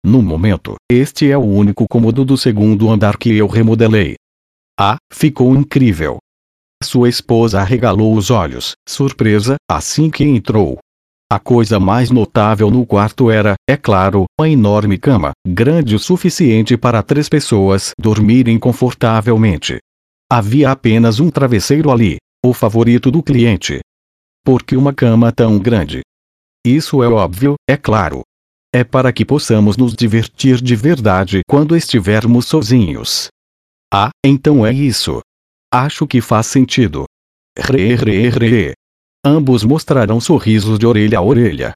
No 0.07 0.23
momento, 0.23 0.77
este 0.89 1.33
é 1.33 1.37
o 1.37 1.43
único 1.43 1.85
cômodo 1.91 2.25
do 2.25 2.39
segundo 2.39 2.89
andar 2.89 3.17
que 3.17 3.37
eu 3.37 3.49
remodelei. 3.49 4.15
Ah, 4.79 4.99
ficou 5.13 5.53
incrível. 5.53 6.19
Sua 6.81 7.09
esposa 7.09 7.61
arregalou 7.61 8.15
os 8.15 8.31
olhos, 8.31 8.75
surpresa, 8.89 9.57
assim 9.69 10.09
que 10.09 10.23
entrou. 10.23 10.79
A 11.29 11.41
coisa 11.41 11.81
mais 11.81 12.09
notável 12.09 12.71
no 12.71 12.87
quarto 12.87 13.33
era, 13.33 13.57
é 13.69 13.77
claro, 13.77 14.27
uma 14.39 14.49
enorme 14.49 14.97
cama, 14.97 15.33
grande 15.45 15.97
o 15.97 15.99
suficiente 15.99 16.77
para 16.77 17.03
três 17.03 17.29
pessoas 17.29 17.91
dormirem 17.99 18.61
confortavelmente. 18.61 19.79
Havia 20.31 20.71
apenas 20.71 21.19
um 21.19 21.31
travesseiro 21.31 21.91
ali, 21.91 22.19
o 22.45 22.55
favorito 22.55 23.11
do 23.11 23.25
cliente. 23.25 23.81
Por 24.45 24.63
que 24.63 24.77
uma 24.77 24.95
cama 24.95 25.33
tão 25.33 25.59
grande? 25.59 26.03
Isso 26.65 27.03
é 27.03 27.09
óbvio, 27.09 27.57
é 27.69 27.77
claro. 27.77 28.23
É 28.73 28.85
para 28.85 29.13
que 29.13 29.25
possamos 29.25 29.77
nos 29.77 29.95
divertir 29.95 30.61
de 30.61 30.77
verdade 30.77 31.41
quando 31.49 31.77
estivermos 31.77 32.47
sozinhos. 32.47 33.29
Ah, 33.93 34.11
então 34.25 34.67
é 34.67 34.73
isso. 34.73 35.21
Acho 35.73 36.07
que 36.07 36.21
faz 36.21 36.47
sentido. 36.47 37.05
Re, 37.59 37.95
re, 37.95 38.29
re. 38.29 38.73
Ambos 39.25 39.65
mostrarão 39.65 40.21
sorrisos 40.21 40.79
de 40.79 40.87
orelha 40.87 41.19
a 41.19 41.23
orelha. 41.23 41.73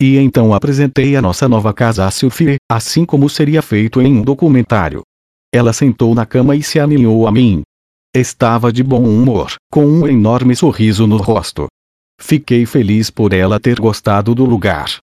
E 0.00 0.18
então 0.18 0.52
apresentei 0.52 1.16
a 1.16 1.22
nossa 1.22 1.48
nova 1.48 1.72
casa 1.72 2.06
a 2.06 2.10
Sylvie, 2.10 2.56
assim 2.70 3.04
como 3.04 3.28
seria 3.28 3.62
feito 3.62 4.00
em 4.00 4.18
um 4.18 4.22
documentário. 4.22 5.02
Ela 5.54 5.72
sentou 5.72 6.14
na 6.14 6.26
cama 6.26 6.56
e 6.56 6.62
se 6.62 6.80
aninhou 6.80 7.26
a 7.26 7.32
mim. 7.32 7.62
Estava 8.14 8.72
de 8.72 8.82
bom 8.82 9.02
humor, 9.02 9.54
com 9.70 9.84
um 9.86 10.06
enorme 10.06 10.56
sorriso 10.56 11.06
no 11.06 11.16
rosto. 11.16 11.66
Fiquei 12.20 12.66
feliz 12.66 13.10
por 13.10 13.32
ela 13.32 13.58
ter 13.58 13.80
gostado 13.80 14.34
do 14.34 14.44
lugar. 14.44 14.98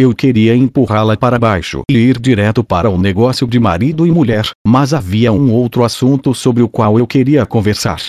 Eu 0.00 0.14
queria 0.14 0.56
empurrá-la 0.56 1.14
para 1.14 1.38
baixo 1.38 1.82
e 1.90 1.94
ir 1.94 2.18
direto 2.18 2.64
para 2.64 2.88
o 2.88 2.96
negócio 2.96 3.46
de 3.46 3.60
marido 3.60 4.06
e 4.06 4.10
mulher, 4.10 4.48
mas 4.66 4.94
havia 4.94 5.30
um 5.30 5.52
outro 5.52 5.84
assunto 5.84 6.34
sobre 6.34 6.62
o 6.62 6.70
qual 6.70 6.98
eu 6.98 7.06
queria 7.06 7.44
conversar. 7.44 8.00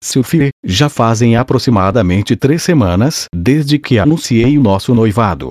Sophie, 0.00 0.50
já 0.64 0.88
fazem 0.88 1.34
aproximadamente 1.34 2.36
três 2.36 2.62
semanas 2.62 3.24
desde 3.34 3.76
que 3.76 3.98
anunciei 3.98 4.56
o 4.56 4.62
nosso 4.62 4.94
noivado. 4.94 5.50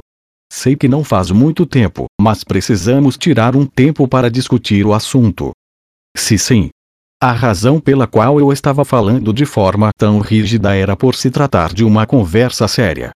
Sei 0.49 0.77
que 0.77 0.87
não 0.87 1.03
faz 1.03 1.29
muito 1.29 1.65
tempo, 1.65 2.05
mas 2.21 2.41
precisamos 2.41 3.17
tirar 3.17 3.53
um 3.53 3.65
tempo 3.65 4.07
para 4.07 4.31
discutir 4.31 4.85
o 4.85 4.93
assunto. 4.93 5.51
Se 6.15 6.37
sim. 6.37 6.69
A 7.21 7.33
razão 7.33 7.81
pela 7.81 8.07
qual 8.07 8.39
eu 8.39 8.53
estava 8.53 8.85
falando 8.85 9.33
de 9.33 9.45
forma 9.45 9.89
tão 9.97 10.19
rígida 10.19 10.73
era 10.73 10.95
por 10.95 11.15
se 11.15 11.29
tratar 11.29 11.73
de 11.73 11.83
uma 11.83 12.05
conversa 12.05 12.65
séria. 12.65 13.11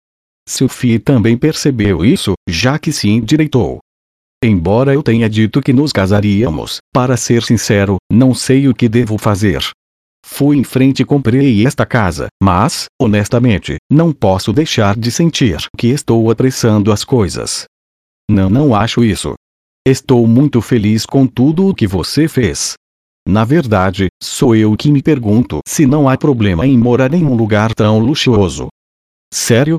Sophie 0.49 0.97
também 0.97 1.37
percebeu 1.37 2.03
isso, 2.03 2.33
já 2.49 2.79
que 2.79 2.91
se 2.91 3.07
endireitou. 3.07 3.77
Embora 4.43 4.93
eu 4.93 5.03
tenha 5.03 5.29
dito 5.29 5.61
que 5.61 5.71
nos 5.71 5.91
casaríamos, 5.91 6.79
para 6.91 7.15
ser 7.15 7.43
sincero, 7.43 7.97
não 8.11 8.33
sei 8.33 8.67
o 8.67 8.73
que 8.73 8.89
devo 8.89 9.17
fazer. 9.19 9.61
Fui 10.25 10.57
em 10.57 10.63
frente 10.63 11.01
e 11.01 11.05
comprei 11.05 11.65
esta 11.67 11.85
casa, 11.85 12.29
mas, 12.41 12.85
honestamente, 12.99 13.77
não 13.91 14.11
posso 14.11 14.51
deixar 14.51 14.97
de 14.97 15.11
sentir 15.11 15.57
que 15.77 15.87
estou 15.87 16.31
apressando 16.31 16.91
as 16.91 17.03
coisas. 17.03 17.65
Não, 18.29 18.49
não 18.49 18.73
acho 18.73 19.03
isso. 19.03 19.35
Estou 19.87 20.25
muito 20.25 20.61
feliz 20.61 21.05
com 21.05 21.27
tudo 21.27 21.67
o 21.67 21.75
que 21.75 21.85
você 21.85 22.27
fez. 22.27 22.73
Na 23.27 23.45
verdade, 23.45 24.07
sou 24.21 24.55
eu 24.55 24.75
que 24.75 24.91
me 24.91 25.03
pergunto 25.03 25.59
se 25.67 25.85
não 25.85 26.09
há 26.09 26.17
problema 26.17 26.65
em 26.65 26.77
morar 26.77 27.13
em 27.13 27.23
um 27.23 27.35
lugar 27.35 27.75
tão 27.75 27.99
luxuoso. 27.99 28.67
Sério? 29.31 29.77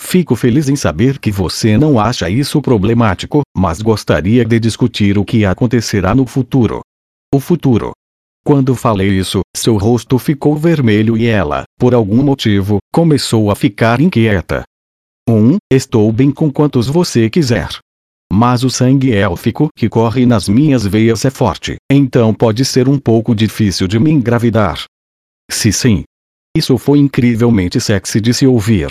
Fico 0.00 0.36
feliz 0.36 0.68
em 0.68 0.76
saber 0.76 1.18
que 1.18 1.32
você 1.32 1.76
não 1.76 1.98
acha 1.98 2.30
isso 2.30 2.62
problemático, 2.62 3.42
mas 3.54 3.82
gostaria 3.82 4.44
de 4.44 4.60
discutir 4.60 5.18
o 5.18 5.24
que 5.24 5.44
acontecerá 5.44 6.14
no 6.14 6.24
futuro. 6.24 6.80
O 7.34 7.40
futuro. 7.40 7.90
Quando 8.44 8.76
falei 8.76 9.08
isso, 9.18 9.40
seu 9.54 9.76
rosto 9.76 10.16
ficou 10.16 10.56
vermelho 10.56 11.16
e 11.16 11.26
ela, 11.26 11.64
por 11.76 11.94
algum 11.94 12.22
motivo, 12.22 12.78
começou 12.92 13.50
a 13.50 13.56
ficar 13.56 14.00
inquieta. 14.00 14.62
Um, 15.28 15.56
estou 15.70 16.10
bem 16.12 16.30
com 16.30 16.50
quantos 16.50 16.86
você 16.86 17.28
quiser. 17.28 17.68
Mas 18.32 18.62
o 18.62 18.70
sangue 18.70 19.12
élfico 19.12 19.68
que 19.76 19.88
corre 19.88 20.24
nas 20.24 20.48
minhas 20.48 20.86
veias 20.86 21.24
é 21.24 21.30
forte, 21.30 21.74
então 21.90 22.32
pode 22.32 22.64
ser 22.64 22.88
um 22.88 22.98
pouco 22.98 23.34
difícil 23.34 23.88
de 23.88 23.98
me 23.98 24.12
engravidar. 24.12 24.84
Se 25.50 25.72
sim. 25.72 26.04
Isso 26.56 26.78
foi 26.78 26.98
incrivelmente 26.98 27.80
sexy 27.80 28.20
de 28.20 28.32
se 28.32 28.46
ouvir. 28.46 28.88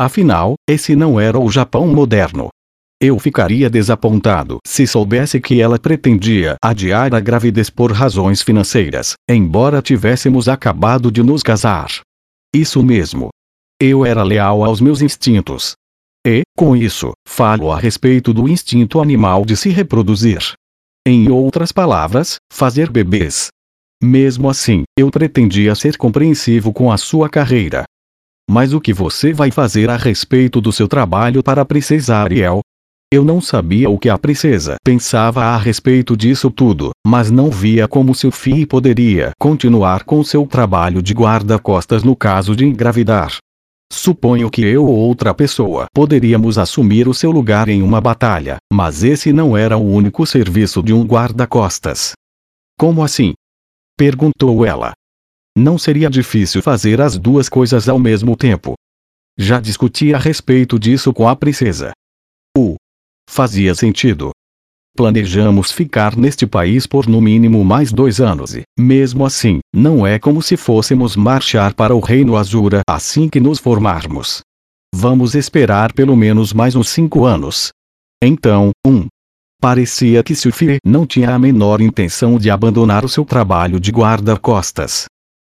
Afinal, 0.00 0.54
esse 0.68 0.96
não 0.96 1.20
era 1.20 1.38
o 1.38 1.48
Japão 1.48 1.86
moderno. 1.86 2.48
Eu 3.00 3.18
ficaria 3.18 3.70
desapontado 3.70 4.58
se 4.66 4.86
soubesse 4.86 5.40
que 5.40 5.60
ela 5.60 5.78
pretendia 5.78 6.56
adiar 6.62 7.14
a 7.14 7.20
gravidez 7.20 7.70
por 7.70 7.92
razões 7.92 8.42
financeiras, 8.42 9.14
embora 9.28 9.82
tivéssemos 9.82 10.48
acabado 10.48 11.12
de 11.12 11.22
nos 11.22 11.42
casar. 11.42 12.00
Isso 12.54 12.82
mesmo. 12.82 13.28
Eu 13.80 14.04
era 14.04 14.22
leal 14.22 14.64
aos 14.64 14.80
meus 14.80 15.00
instintos. 15.00 15.74
E, 16.26 16.42
com 16.56 16.74
isso, 16.74 17.12
falo 17.28 17.70
a 17.70 17.78
respeito 17.78 18.32
do 18.32 18.48
instinto 18.48 19.00
animal 19.00 19.44
de 19.44 19.56
se 19.56 19.68
reproduzir. 19.68 20.54
Em 21.06 21.30
outras 21.30 21.70
palavras, 21.70 22.36
fazer 22.52 22.90
bebês. 22.90 23.48
Mesmo 24.02 24.48
assim, 24.48 24.84
eu 24.98 25.10
pretendia 25.10 25.74
ser 25.74 25.96
compreensivo 25.96 26.72
com 26.72 26.90
a 26.90 26.96
sua 26.96 27.28
carreira. 27.28 27.84
Mas 28.48 28.72
o 28.72 28.80
que 28.80 28.92
você 28.92 29.32
vai 29.32 29.50
fazer 29.50 29.88
a 29.88 29.96
respeito 29.96 30.60
do 30.60 30.72
seu 30.72 30.86
trabalho 30.86 31.42
para 31.42 31.62
a 31.62 31.64
princesa 31.64 32.16
Ariel? 32.16 32.60
Eu 33.12 33.24
não 33.24 33.40
sabia 33.40 33.88
o 33.88 33.98
que 33.98 34.08
a 34.08 34.18
princesa 34.18 34.76
pensava 34.82 35.44
a 35.44 35.56
respeito 35.56 36.16
disso 36.16 36.50
tudo, 36.50 36.90
mas 37.06 37.30
não 37.30 37.50
via 37.50 37.86
como 37.86 38.14
Sophie 38.14 38.66
poderia 38.66 39.30
continuar 39.38 40.04
com 40.04 40.22
seu 40.24 40.46
trabalho 40.46 41.00
de 41.00 41.14
guarda-costas 41.14 42.02
no 42.02 42.16
caso 42.16 42.56
de 42.56 42.64
engravidar. 42.64 43.36
Suponho 43.92 44.50
que 44.50 44.62
eu 44.62 44.84
ou 44.84 44.96
outra 44.96 45.32
pessoa 45.32 45.86
poderíamos 45.94 46.58
assumir 46.58 47.06
o 47.06 47.14
seu 47.14 47.30
lugar 47.30 47.68
em 47.68 47.82
uma 47.82 48.00
batalha, 48.00 48.56
mas 48.72 49.04
esse 49.04 49.32
não 49.32 49.56
era 49.56 49.76
o 49.76 49.84
único 49.84 50.26
serviço 50.26 50.82
de 50.82 50.92
um 50.92 51.04
guarda-costas. 51.04 52.12
Como 52.76 53.04
assim? 53.04 53.34
Perguntou 53.96 54.66
ela. 54.66 54.92
Não 55.56 55.78
seria 55.78 56.10
difícil 56.10 56.60
fazer 56.60 57.00
as 57.00 57.16
duas 57.16 57.48
coisas 57.48 57.88
ao 57.88 57.98
mesmo 57.98 58.36
tempo. 58.36 58.74
Já 59.38 59.60
discuti 59.60 60.12
a 60.12 60.18
respeito 60.18 60.78
disso 60.78 61.12
com 61.12 61.28
a 61.28 61.36
princesa. 61.36 61.92
O. 62.56 62.74
Fazia 63.28 63.74
sentido. 63.74 64.30
Planejamos 64.96 65.72
ficar 65.72 66.16
neste 66.16 66.46
país 66.46 66.86
por 66.86 67.08
no 67.08 67.20
mínimo 67.20 67.64
mais 67.64 67.92
dois 67.92 68.20
anos 68.20 68.54
e, 68.54 68.62
mesmo 68.78 69.24
assim, 69.24 69.58
não 69.74 70.06
é 70.06 70.18
como 70.18 70.40
se 70.42 70.56
fôssemos 70.56 71.16
marchar 71.16 71.74
para 71.74 71.94
o 71.94 72.00
Reino 72.00 72.36
Azura 72.36 72.82
assim 72.88 73.28
que 73.28 73.40
nos 73.40 73.58
formarmos. 73.58 74.40
Vamos 74.94 75.34
esperar 75.34 75.92
pelo 75.92 76.16
menos 76.16 76.52
mais 76.52 76.76
uns 76.76 76.88
cinco 76.88 77.24
anos. 77.24 77.70
Então, 78.22 78.70
um. 78.86 79.06
Parecia 79.60 80.22
que 80.22 80.34
Sophie 80.34 80.78
não 80.84 81.06
tinha 81.06 81.34
a 81.34 81.38
menor 81.38 81.80
intenção 81.80 82.38
de 82.38 82.50
abandonar 82.50 83.04
o 83.04 83.08
seu 83.08 83.24
trabalho 83.24 83.80
de 83.80 83.90
guarda-costas. 83.90 85.06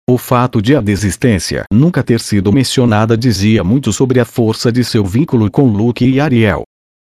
O 0.07 0.19
fato 0.19 0.61
de 0.61 0.77
a 0.77 0.83
desistência 0.83 1.65
nunca 1.73 2.03
ter 2.03 2.21
sido 2.21 2.53
mencionada 2.53 3.17
dizia 3.17 3.65
muito 3.65 3.91
sobre 3.91 4.21
a 4.21 4.25
força 4.27 4.71
de 4.71 4.85
seu 4.85 5.03
vínculo 5.03 5.51
com 5.51 5.67
Luke 5.67 6.05
e 6.05 6.21
Ariel. 6.21 6.63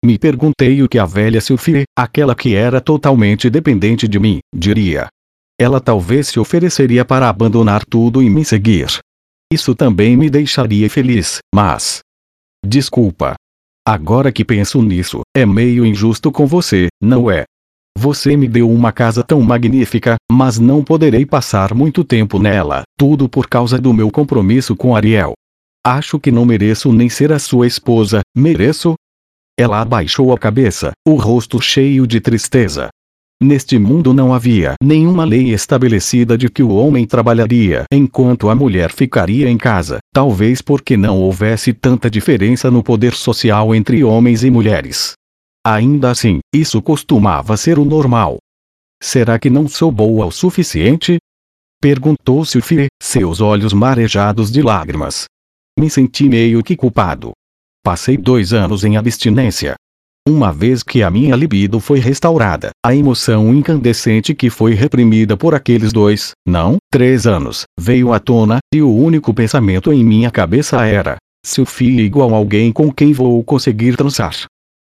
Me 0.05 0.19
perguntei 0.19 0.83
o 0.83 0.87
que 0.87 0.99
a 0.99 1.05
velha 1.05 1.41
Sophie, 1.41 1.85
aquela 1.97 2.35
que 2.35 2.53
era 2.53 2.79
totalmente 2.79 3.49
dependente 3.49 4.07
de 4.07 4.19
mim, 4.19 4.39
diria. 4.55 5.07
Ela 5.59 5.79
talvez 5.79 6.27
se 6.27 6.39
ofereceria 6.39 7.03
para 7.03 7.27
abandonar 7.27 7.83
tudo 7.83 8.21
e 8.21 8.29
me 8.29 8.45
seguir. 8.45 8.99
Isso 9.51 9.73
também 9.73 10.15
me 10.15 10.29
deixaria 10.29 10.87
feliz, 10.87 11.39
mas. 11.53 12.01
Desculpa. 12.63 13.33
Agora 13.87 14.31
que 14.31 14.45
penso 14.45 14.83
nisso, 14.83 15.21
é 15.35 15.47
meio 15.47 15.83
injusto 15.83 16.31
com 16.31 16.45
você, 16.45 16.89
não 17.01 17.29
é? 17.29 17.45
Você 18.03 18.35
me 18.35 18.49
deu 18.49 18.69
uma 18.69 18.91
casa 18.91 19.23
tão 19.23 19.39
magnífica, 19.39 20.17
mas 20.29 20.59
não 20.59 20.83
poderei 20.83 21.25
passar 21.25 21.73
muito 21.73 22.03
tempo 22.03 22.37
nela, 22.37 22.81
tudo 22.99 23.29
por 23.29 23.47
causa 23.47 23.79
do 23.79 23.93
meu 23.93 24.11
compromisso 24.11 24.75
com 24.75 24.93
Ariel. 24.93 25.31
Acho 25.87 26.19
que 26.19 26.29
não 26.29 26.43
mereço 26.43 26.91
nem 26.91 27.07
ser 27.07 27.31
a 27.31 27.39
sua 27.39 27.65
esposa, 27.65 28.19
mereço? 28.35 28.95
Ela 29.57 29.79
abaixou 29.79 30.33
a 30.33 30.37
cabeça, 30.37 30.91
o 31.07 31.15
rosto 31.15 31.61
cheio 31.61 32.05
de 32.05 32.19
tristeza. 32.19 32.89
Neste 33.41 33.79
mundo 33.79 34.13
não 34.13 34.33
havia 34.33 34.73
nenhuma 34.83 35.23
lei 35.23 35.53
estabelecida 35.53 36.37
de 36.37 36.49
que 36.49 36.61
o 36.61 36.71
homem 36.75 37.07
trabalharia 37.07 37.85
enquanto 37.89 38.49
a 38.49 38.55
mulher 38.55 38.91
ficaria 38.91 39.49
em 39.49 39.57
casa, 39.57 39.99
talvez 40.13 40.61
porque 40.61 40.97
não 40.97 41.19
houvesse 41.19 41.71
tanta 41.71 42.09
diferença 42.09 42.69
no 42.69 42.83
poder 42.83 43.13
social 43.13 43.73
entre 43.73 44.03
homens 44.03 44.43
e 44.43 44.51
mulheres. 44.51 45.13
Ainda 45.65 46.11
assim, 46.11 46.39
isso 46.53 46.81
costumava 46.81 47.55
ser 47.55 47.79
o 47.79 47.85
normal. 47.85 48.37
Será 49.01 49.39
que 49.39 49.49
não 49.49 49.67
sou 49.67 49.91
boa 49.91 50.25
o 50.25 50.31
suficiente? 50.31 51.17
Perguntou 51.81 52.43
Sophie, 52.43 52.87
seus 53.01 53.39
olhos 53.39 53.71
marejados 53.71 54.51
de 54.51 54.61
lágrimas. 54.61 55.25
Me 55.79 55.89
senti 55.89 56.27
meio 56.27 56.61
que 56.63 56.75
culpado. 56.75 57.31
Passei 57.83 58.17
dois 58.17 58.53
anos 58.53 58.83
em 58.83 58.97
abstinência. 58.97 59.75
Uma 60.27 60.53
vez 60.53 60.83
que 60.83 61.03
a 61.03 61.09
minha 61.09 61.35
libido 61.35 61.81
foi 61.81 61.99
restaurada, 61.99 62.69
a 62.85 62.95
emoção 62.95 63.53
incandescente 63.53 64.33
que 64.33 64.49
foi 64.49 64.73
reprimida 64.73 65.35
por 65.35 65.53
aqueles 65.53 65.91
dois, 65.91 66.31
não, 66.47 66.77
três 66.89 67.27
anos, 67.27 67.63
veio 67.77 68.13
à 68.13 68.19
tona, 68.19 68.59
e 68.73 68.81
o 68.81 68.93
único 68.93 69.33
pensamento 69.33 69.91
em 69.91 70.01
minha 70.01 70.31
cabeça 70.31 70.85
era: 70.85 71.17
Sophie 71.45 71.99
igual 71.99 72.33
alguém 72.33 72.71
com 72.71 72.89
quem 72.89 73.11
vou 73.11 73.43
conseguir 73.43 73.97
transar. 73.97 74.33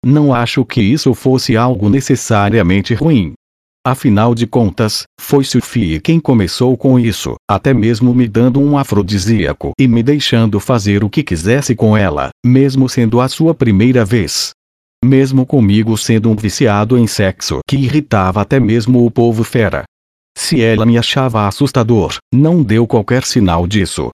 Não 0.06 0.34
acho 0.34 0.64
que 0.64 0.82
isso 0.82 1.14
fosse 1.14 1.58
algo 1.58 1.90
necessariamente 1.90 2.94
ruim. 2.94 3.34
Afinal 3.86 4.36
de 4.36 4.46
contas, 4.46 5.04
foi 5.20 5.44
Sophie 5.44 6.00
quem 6.00 6.20
começou 6.20 6.76
com 6.78 7.00
isso, 7.00 7.36
até 7.50 7.74
mesmo 7.74 8.14
me 8.14 8.28
dando 8.28 8.60
um 8.60 8.78
afrodisíaco 8.78 9.72
e 9.80 9.88
me 9.88 10.04
deixando 10.04 10.60
fazer 10.60 11.04
o 11.04 11.10
que 11.10 11.24
quisesse 11.24 11.76
com 11.76 11.96
ela, 11.96 12.30
mesmo 12.46 12.90
sendo 12.90 13.22
a 13.22 13.28
sua 13.28 13.54
primeira 13.54 14.04
vez. 14.04 14.52
Mesmo 15.04 15.46
comigo 15.46 15.98
sendo 15.98 16.30
um 16.30 16.36
viciado 16.36 16.98
em 16.98 17.08
sexo 17.08 17.60
que 17.68 17.78
irritava 17.78 18.42
até 18.42 18.60
mesmo 18.60 19.06
o 19.06 19.10
povo 19.10 19.44
fera. 19.46 19.84
Se 20.38 20.62
ela 20.62 20.86
me 20.86 20.98
achava 20.98 21.48
assustador, 21.48 22.18
não 22.34 22.62
deu 22.62 22.86
qualquer 22.86 23.24
sinal 23.24 23.66
disso. 23.66 24.10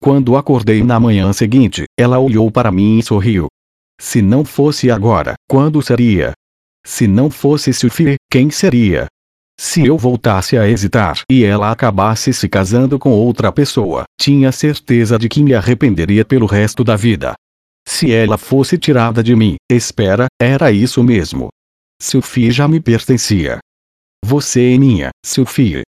Quando 0.00 0.36
acordei 0.36 0.82
na 0.82 1.00
manhã 1.00 1.32
seguinte, 1.32 1.84
ela 1.98 2.20
olhou 2.20 2.50
para 2.52 2.70
mim 2.70 2.98
e 2.98 3.02
sorriu. 3.02 3.48
Se 4.00 4.22
não 4.22 4.44
fosse 4.44 4.90
agora, 4.90 5.34
quando 5.48 5.82
seria? 5.82 6.32
Se 6.86 7.06
não 7.06 7.30
fosse 7.30 7.72
Sophie, 7.72 8.16
quem 8.30 8.50
seria? 8.50 9.06
Se 9.60 9.84
eu 9.84 9.98
voltasse 9.98 10.56
a 10.56 10.68
hesitar 10.68 11.22
e 11.28 11.42
ela 11.44 11.72
acabasse 11.72 12.32
se 12.32 12.48
casando 12.48 12.96
com 12.98 13.10
outra 13.10 13.50
pessoa, 13.50 14.04
tinha 14.18 14.52
certeza 14.52 15.18
de 15.18 15.28
que 15.28 15.42
me 15.42 15.52
arrependeria 15.52 16.24
pelo 16.24 16.46
resto 16.46 16.84
da 16.84 16.94
vida. 16.94 17.34
Se 17.86 18.12
ela 18.12 18.38
fosse 18.38 18.78
tirada 18.78 19.22
de 19.22 19.34
mim, 19.34 19.56
espera, 19.70 20.26
era 20.40 20.70
isso 20.70 21.02
mesmo. 21.02 21.48
Sophie 22.00 22.52
já 22.52 22.68
me 22.68 22.80
pertencia. 22.80 23.58
Você 24.24 24.74
é 24.74 24.78
minha, 24.78 25.10
Sophie. 25.26 25.82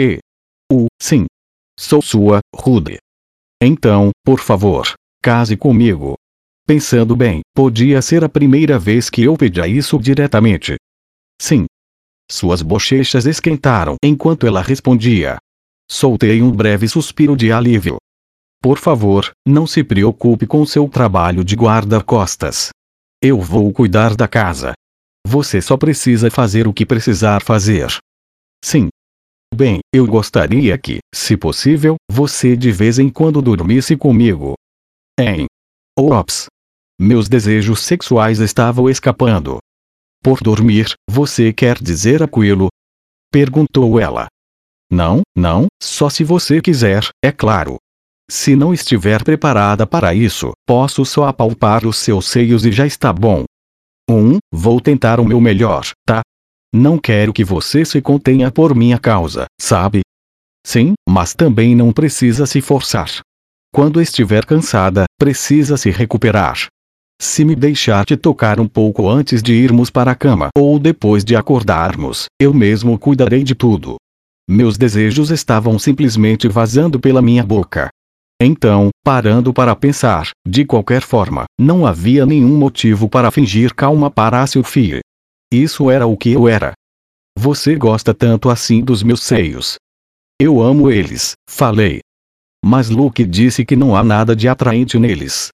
E. 0.00 0.18
O, 0.72 0.86
sim. 1.00 1.26
Sou 1.78 2.00
sua, 2.00 2.40
Rude. 2.54 2.98
Então, 3.62 4.10
por 4.24 4.40
favor, 4.40 4.94
case 5.22 5.56
comigo. 5.56 6.14
Pensando 6.66 7.16
bem, 7.16 7.40
podia 7.54 8.00
ser 8.00 8.24
a 8.24 8.28
primeira 8.28 8.78
vez 8.78 9.10
que 9.10 9.22
eu 9.22 9.36
pedia 9.36 9.66
isso 9.66 9.98
diretamente. 9.98 10.76
Sim. 11.40 11.66
Suas 12.30 12.62
bochechas 12.62 13.26
esquentaram 13.26 13.96
enquanto 14.02 14.46
ela 14.46 14.62
respondia. 14.62 15.38
Soltei 15.90 16.40
um 16.40 16.50
breve 16.50 16.88
suspiro 16.88 17.36
de 17.36 17.52
alívio. 17.52 17.96
Por 18.62 18.78
favor, 18.78 19.32
não 19.46 19.66
se 19.66 19.82
preocupe 19.82 20.46
com 20.46 20.64
seu 20.64 20.88
trabalho 20.88 21.44
de 21.44 21.56
guarda-costas. 21.56 22.70
Eu 23.20 23.40
vou 23.40 23.72
cuidar 23.72 24.14
da 24.14 24.28
casa. 24.28 24.72
Você 25.26 25.60
só 25.60 25.76
precisa 25.76 26.30
fazer 26.30 26.66
o 26.68 26.72
que 26.72 26.86
precisar 26.86 27.42
fazer. 27.42 27.88
Sim. 28.64 28.88
Bem, 29.54 29.80
eu 29.92 30.06
gostaria 30.06 30.78
que, 30.78 30.98
se 31.14 31.36
possível, 31.36 31.96
você 32.10 32.56
de 32.56 32.72
vez 32.72 32.98
em 32.98 33.10
quando 33.10 33.42
dormisse 33.42 33.96
comigo. 33.96 34.54
Ops. 35.98 36.46
Meus 36.98 37.28
desejos 37.28 37.80
sexuais 37.80 38.38
estavam 38.38 38.88
escapando. 38.88 39.58
Por 40.22 40.40
dormir, 40.42 40.94
você 41.08 41.52
quer 41.52 41.82
dizer 41.82 42.22
aquilo? 42.22 42.68
Perguntou 43.30 44.00
ela. 44.00 44.26
Não, 44.90 45.20
não, 45.36 45.66
só 45.82 46.08
se 46.08 46.24
você 46.24 46.62
quiser, 46.62 47.06
é 47.22 47.30
claro. 47.30 47.76
Se 48.30 48.56
não 48.56 48.72
estiver 48.72 49.22
preparada 49.22 49.86
para 49.86 50.14
isso, 50.14 50.52
posso 50.66 51.04
só 51.04 51.26
apalpar 51.26 51.86
os 51.86 51.98
seus 51.98 52.26
seios 52.26 52.64
e 52.64 52.72
já 52.72 52.86
está 52.86 53.12
bom. 53.12 53.44
Um, 54.08 54.38
vou 54.50 54.80
tentar 54.80 55.20
o 55.20 55.24
meu 55.24 55.40
melhor, 55.40 55.90
tá? 56.06 56.22
Não 56.74 56.98
quero 56.98 57.34
que 57.34 57.44
você 57.44 57.84
se 57.84 58.00
contenha 58.00 58.50
por 58.50 58.74
minha 58.74 58.98
causa, 58.98 59.44
sabe? 59.60 60.00
Sim, 60.66 60.94
mas 61.06 61.34
também 61.34 61.76
não 61.76 61.92
precisa 61.92 62.46
se 62.46 62.62
forçar. 62.62 63.20
Quando 63.74 64.02
estiver 64.02 64.44
cansada, 64.44 65.04
precisa 65.18 65.78
se 65.78 65.88
recuperar. 65.90 66.66
Se 67.18 67.42
me 67.42 67.56
deixar 67.56 68.04
te 68.04 68.18
tocar 68.18 68.60
um 68.60 68.68
pouco 68.68 69.08
antes 69.08 69.42
de 69.42 69.54
irmos 69.54 69.88
para 69.88 70.10
a 70.10 70.14
cama 70.14 70.50
ou 70.54 70.78
depois 70.78 71.24
de 71.24 71.34
acordarmos, 71.34 72.26
eu 72.38 72.52
mesmo 72.52 72.98
cuidarei 72.98 73.42
de 73.42 73.54
tudo. 73.54 73.96
Meus 74.46 74.76
desejos 74.76 75.30
estavam 75.30 75.78
simplesmente 75.78 76.48
vazando 76.48 77.00
pela 77.00 77.22
minha 77.22 77.42
boca. 77.42 77.88
Então, 78.38 78.90
parando 79.02 79.54
para 79.54 79.74
pensar, 79.74 80.32
de 80.46 80.66
qualquer 80.66 81.00
forma, 81.00 81.44
não 81.58 81.86
havia 81.86 82.26
nenhum 82.26 82.58
motivo 82.58 83.08
para 83.08 83.30
fingir 83.30 83.74
calma 83.74 84.10
para 84.10 84.42
a 84.42 84.46
Sophie. 84.46 85.00
Isso 85.50 85.90
era 85.90 86.06
o 86.06 86.14
que 86.14 86.32
eu 86.32 86.46
era. 86.46 86.74
Você 87.38 87.74
gosta 87.74 88.12
tanto 88.12 88.50
assim 88.50 88.82
dos 88.82 89.02
meus 89.02 89.22
seios. 89.22 89.76
Eu 90.38 90.60
amo 90.60 90.90
eles, 90.90 91.32
falei. 91.48 92.00
Mas 92.64 92.88
Luke 92.88 93.24
disse 93.24 93.64
que 93.64 93.74
não 93.74 93.96
há 93.96 94.04
nada 94.04 94.36
de 94.36 94.48
atraente 94.48 94.98
neles. 94.98 95.48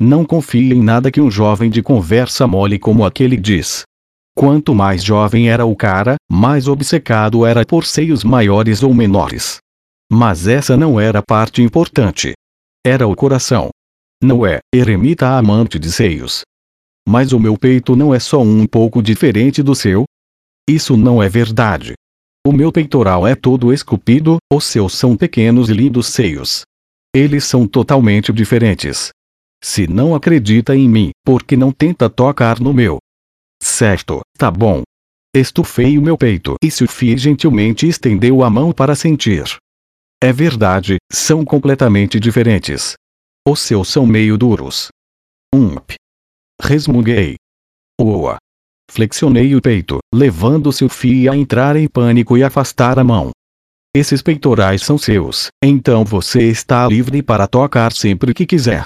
Não 0.00 0.24
confie 0.24 0.72
em 0.72 0.82
nada 0.82 1.10
que 1.10 1.20
um 1.20 1.30
jovem 1.30 1.68
de 1.68 1.82
conversa 1.82 2.46
mole 2.46 2.78
como 2.78 3.04
aquele 3.04 3.36
diz. 3.36 3.82
Quanto 4.36 4.74
mais 4.74 5.02
jovem 5.02 5.50
era 5.50 5.66
o 5.66 5.74
cara, 5.74 6.14
mais 6.30 6.68
obcecado 6.68 7.44
era 7.44 7.66
por 7.66 7.84
seios 7.84 8.22
maiores 8.22 8.82
ou 8.82 8.94
menores. 8.94 9.58
Mas 10.10 10.46
essa 10.46 10.76
não 10.76 11.00
era 11.00 11.18
a 11.18 11.22
parte 11.22 11.60
importante. 11.60 12.32
Era 12.86 13.06
o 13.06 13.16
coração. 13.16 13.68
Não 14.22 14.46
é, 14.46 14.60
eremita 14.72 15.36
amante 15.36 15.78
de 15.78 15.92
seios. 15.92 16.42
Mas 17.06 17.32
o 17.32 17.40
meu 17.40 17.58
peito 17.58 17.96
não 17.96 18.14
é 18.14 18.18
só 18.18 18.40
um 18.40 18.66
pouco 18.66 19.02
diferente 19.02 19.62
do 19.62 19.74
seu? 19.74 20.04
Isso 20.68 20.96
não 20.96 21.22
é 21.22 21.28
verdade. 21.28 21.94
O 22.48 22.52
meu 22.52 22.72
peitoral 22.72 23.26
é 23.26 23.34
todo 23.34 23.74
esculpido, 23.74 24.38
os 24.50 24.64
seus 24.64 24.94
são 24.94 25.14
pequenos 25.14 25.68
e 25.68 25.74
lindos 25.74 26.06
seios. 26.06 26.62
Eles 27.14 27.44
são 27.44 27.68
totalmente 27.68 28.32
diferentes. 28.32 29.10
Se 29.62 29.86
não 29.86 30.14
acredita 30.14 30.74
em 30.74 30.88
mim, 30.88 31.10
por 31.22 31.42
que 31.42 31.58
não 31.58 31.70
tenta 31.70 32.08
tocar 32.08 32.58
no 32.58 32.72
meu? 32.72 32.96
Certo, 33.62 34.22
tá 34.38 34.50
bom. 34.50 34.82
Estufei 35.36 35.98
o 35.98 36.02
meu 36.02 36.16
peito 36.16 36.54
e 36.64 36.70
Sophie 36.70 37.18
gentilmente 37.18 37.86
estendeu 37.86 38.42
a 38.42 38.48
mão 38.48 38.72
para 38.72 38.94
sentir. 38.94 39.44
É 40.18 40.32
verdade, 40.32 40.96
são 41.12 41.44
completamente 41.44 42.18
diferentes. 42.18 42.94
Os 43.46 43.60
seus 43.60 43.88
são 43.88 44.06
meio 44.06 44.38
duros. 44.38 44.88
Ump. 45.54 45.90
Resmunguei. 46.62 47.36
Oa. 48.00 48.38
Flexionei 48.90 49.54
o 49.54 49.60
peito, 49.60 49.98
levando 50.14 50.72
Sylvie 50.72 51.28
a 51.28 51.36
entrar 51.36 51.76
em 51.76 51.86
pânico 51.86 52.36
e 52.36 52.42
afastar 52.42 52.98
a 52.98 53.04
mão. 53.04 53.30
Esses 53.94 54.22
peitorais 54.22 54.82
são 54.82 54.98
seus, 54.98 55.48
então 55.62 56.04
você 56.04 56.48
está 56.48 56.86
livre 56.86 57.22
para 57.22 57.46
tocar 57.46 57.92
sempre 57.92 58.32
que 58.34 58.46
quiser. 58.46 58.84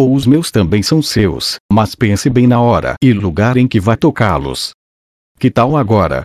Ou 0.00 0.14
os 0.14 0.26
meus 0.26 0.50
também 0.50 0.82
são 0.82 1.02
seus, 1.02 1.56
mas 1.72 1.94
pense 1.94 2.30
bem 2.30 2.46
na 2.46 2.60
hora 2.60 2.94
e 3.02 3.12
lugar 3.12 3.56
em 3.56 3.66
que 3.66 3.80
vai 3.80 3.96
tocá-los. 3.96 4.70
Que 5.38 5.50
tal 5.50 5.76
agora? 5.76 6.22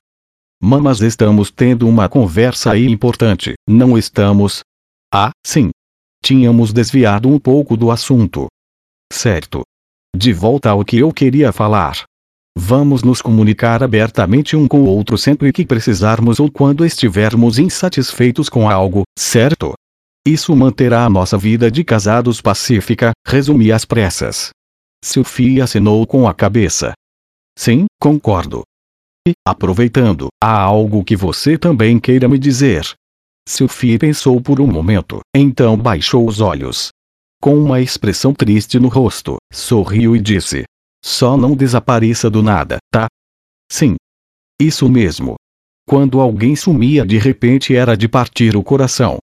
Mamas 0.62 1.02
estamos 1.02 1.52
tendo 1.52 1.88
uma 1.88 2.08
conversa 2.08 2.72
aí 2.72 2.88
importante, 2.88 3.54
não 3.68 3.98
estamos? 3.98 4.62
Ah, 5.14 5.32
sim. 5.46 5.72
Tínhamos 6.24 6.72
desviado 6.72 7.28
um 7.28 7.38
pouco 7.38 7.76
do 7.76 7.92
assunto. 7.92 8.48
Certo. 9.12 9.64
De 10.16 10.32
volta 10.32 10.70
ao 10.70 10.86
que 10.86 10.98
eu 10.98 11.12
queria 11.12 11.52
falar. 11.52 12.06
Vamos 12.56 13.02
nos 13.02 13.22
comunicar 13.22 13.84
abertamente 13.84 14.56
um 14.56 14.68
com 14.68 14.82
o 14.82 14.86
outro 14.86 15.18
sempre 15.18 15.52
que 15.52 15.66
precisarmos 15.66 16.40
ou 16.40 16.52
quando 16.52 16.86
estivermos 16.86 17.58
insatisfeitos 17.58 18.48
com 18.48 18.70
algo, 18.70 19.04
certo? 19.18 19.74
Isso 20.26 20.56
manterá 20.56 21.04
a 21.06 21.10
nossa 21.10 21.38
vida 21.38 21.70
de 21.72 21.84
casados 21.84 22.42
pacífica, 22.42 23.12
resumi 23.28 23.72
às 23.72 23.86
pressas. 23.86 24.52
Sophie 25.04 25.62
assinou 25.62 26.06
com 26.08 26.28
a 26.28 26.34
cabeça. 26.34 26.94
Sim, 27.58 27.86
concordo. 28.00 28.64
E, 29.28 29.34
aproveitando, 29.46 30.28
há 30.42 30.62
algo 30.62 31.04
que 31.04 31.16
você 31.16 31.58
também 31.58 32.00
queira 32.00 32.30
me 32.30 32.38
dizer. 32.38 32.86
Sophie 33.48 33.98
pensou 33.98 34.40
por 34.40 34.62
um 34.62 34.68
momento, 34.68 35.20
então 35.36 35.76
baixou 35.76 36.28
os 36.28 36.40
olhos. 36.40 36.90
Com 37.42 37.58
uma 37.58 37.82
expressão 37.82 38.34
triste 38.34 38.80
no 38.80 38.88
rosto, 38.88 39.36
sorriu 39.52 40.16
e 40.16 40.22
disse: 40.22 40.64
só 41.04 41.36
não 41.36 41.56
desapareça 41.56 42.30
do 42.30 42.42
nada, 42.42 42.78
tá? 42.92 43.08
Sim. 43.70 43.96
Isso 44.60 44.88
mesmo. 44.90 45.36
Quando 45.86 46.22
alguém 46.22 46.56
sumia 46.56 47.06
de 47.06 47.18
repente 47.18 47.76
era 47.76 47.98
de 47.98 48.08
partir 48.08 48.56
o 48.56 48.64
coração. 48.64 49.18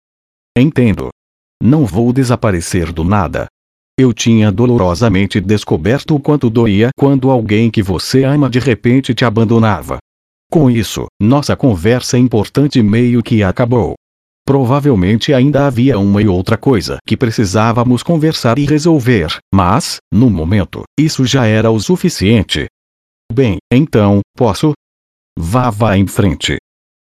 Entendo. 0.58 1.10
Não 1.62 1.86
vou 1.86 2.12
desaparecer 2.12 2.92
do 2.92 3.04
nada. 3.04 3.48
Eu 4.00 4.14
tinha 4.14 4.52
dolorosamente 4.52 5.40
descoberto 5.40 6.16
o 6.16 6.20
quanto 6.20 6.50
doía 6.50 6.90
quando 6.98 7.30
alguém 7.30 7.70
que 7.70 7.82
você 7.82 8.24
ama 8.24 8.50
de 8.50 8.60
repente 8.60 9.14
te 9.14 9.26
abandonava. 9.26 9.98
Com 10.52 10.70
isso, 10.70 11.08
nossa 11.22 11.56
conversa 11.56 12.18
importante 12.18 12.82
meio 12.82 13.22
que 13.22 13.44
acabou. 13.44 13.96
Provavelmente 14.48 15.34
ainda 15.34 15.68
havia 15.68 16.00
uma 16.00 16.22
e 16.22 16.28
outra 16.30 16.58
coisa 16.58 17.00
que 17.06 17.18
precisávamos 17.18 18.02
conversar 18.02 18.58
e 18.58 18.66
resolver, 18.66 19.28
mas, 19.54 19.98
no 20.10 20.30
momento, 20.30 20.84
isso 20.98 21.26
já 21.26 21.46
era 21.46 21.70
o 21.70 21.78
suficiente. 21.82 22.66
Bem, 23.30 23.58
então, 23.70 24.22
posso? 24.38 24.72
Vá, 25.38 25.70
vá 25.70 25.98
em 25.98 26.08
frente. 26.08 26.56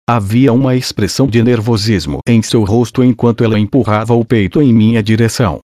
Havia 0.09 0.53
uma 0.53 0.77
expressão 0.77 1.27
de 1.27 1.43
nervosismo 1.43 2.21
em 2.29 2.41
seu 2.41 2.63
rosto 2.63 3.03
enquanto 3.03 3.43
ela 3.43 3.59
empurrava 3.59 4.15
o 4.15 4.25
peito 4.25 4.63
em 4.63 4.73
minha 4.73 5.03
direção. 5.03 5.59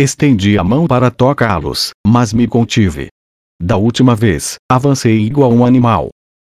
Estendi 0.00 0.58
a 0.58 0.64
mão 0.64 0.88
para 0.88 1.08
tocá-los, 1.08 1.90
mas 2.04 2.32
me 2.32 2.48
contive. 2.48 3.06
Da 3.62 3.76
última 3.76 4.16
vez, 4.16 4.56
avancei 4.68 5.20
igual 5.20 5.52
um 5.52 5.64
animal, 5.64 6.08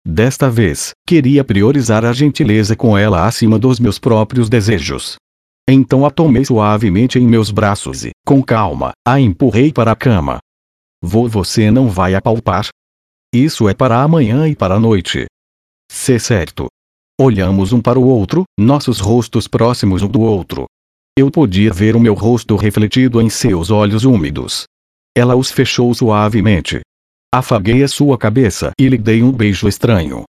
Desta 0.09 0.49
vez, 0.49 0.93
queria 1.05 1.43
priorizar 1.43 2.05
a 2.05 2.13
gentileza 2.13 2.77
com 2.77 2.97
ela 2.97 3.27
acima 3.27 3.59
dos 3.59 3.81
meus 3.81 3.99
próprios 3.99 4.49
desejos. 4.49 5.17
Então 5.69 6.07
a 6.07 6.13
tomei 6.13 6.45
suavemente 6.45 7.19
em 7.19 7.27
meus 7.27 7.51
braços 7.51 8.05
e, 8.05 8.13
com 8.25 8.41
calma, 8.41 8.93
a 9.05 9.19
empurrei 9.19 9.73
para 9.73 9.91
a 9.91 9.97
cama. 9.97 10.39
Vou 11.03 11.29
você 11.29 11.73
não 11.73 11.89
vai 11.89 12.15
apalpar? 12.15 12.69
Isso 13.35 13.69
é 13.69 13.75
para 13.75 14.01
amanhã 14.01 14.47
e 14.47 14.55
para 14.55 14.77
a 14.77 14.81
noite. 14.81 15.27
Se 15.91 16.21
certo. 16.21 16.69
Olhamos 17.21 17.73
um 17.73 17.81
para 17.81 17.99
o 17.99 18.07
outro, 18.07 18.45
nossos 18.57 19.01
rostos 19.01 19.49
próximos 19.49 20.03
um 20.03 20.09
do 20.09 20.21
outro. 20.21 20.67
Eu 21.19 21.33
podia 21.33 21.73
ver 21.73 21.97
o 21.97 22.01
meu 22.01 22.15
rosto 22.15 22.55
refletido 22.55 23.21
em 23.21 23.29
seus 23.29 23.73
olhos 23.73 24.05
úmidos. 24.05 24.67
Ela 25.17 25.35
os 25.35 25.51
fechou 25.51 25.93
suavemente, 25.93 26.81
Afaguei 27.37 27.83
a 27.83 27.89
sua 27.89 28.17
cabeça 28.17 28.71
e 28.81 28.89
lhe 28.89 28.97
dei 28.97 29.23
um 29.23 29.31
beijo 29.31 29.69
estranho. 29.69 30.25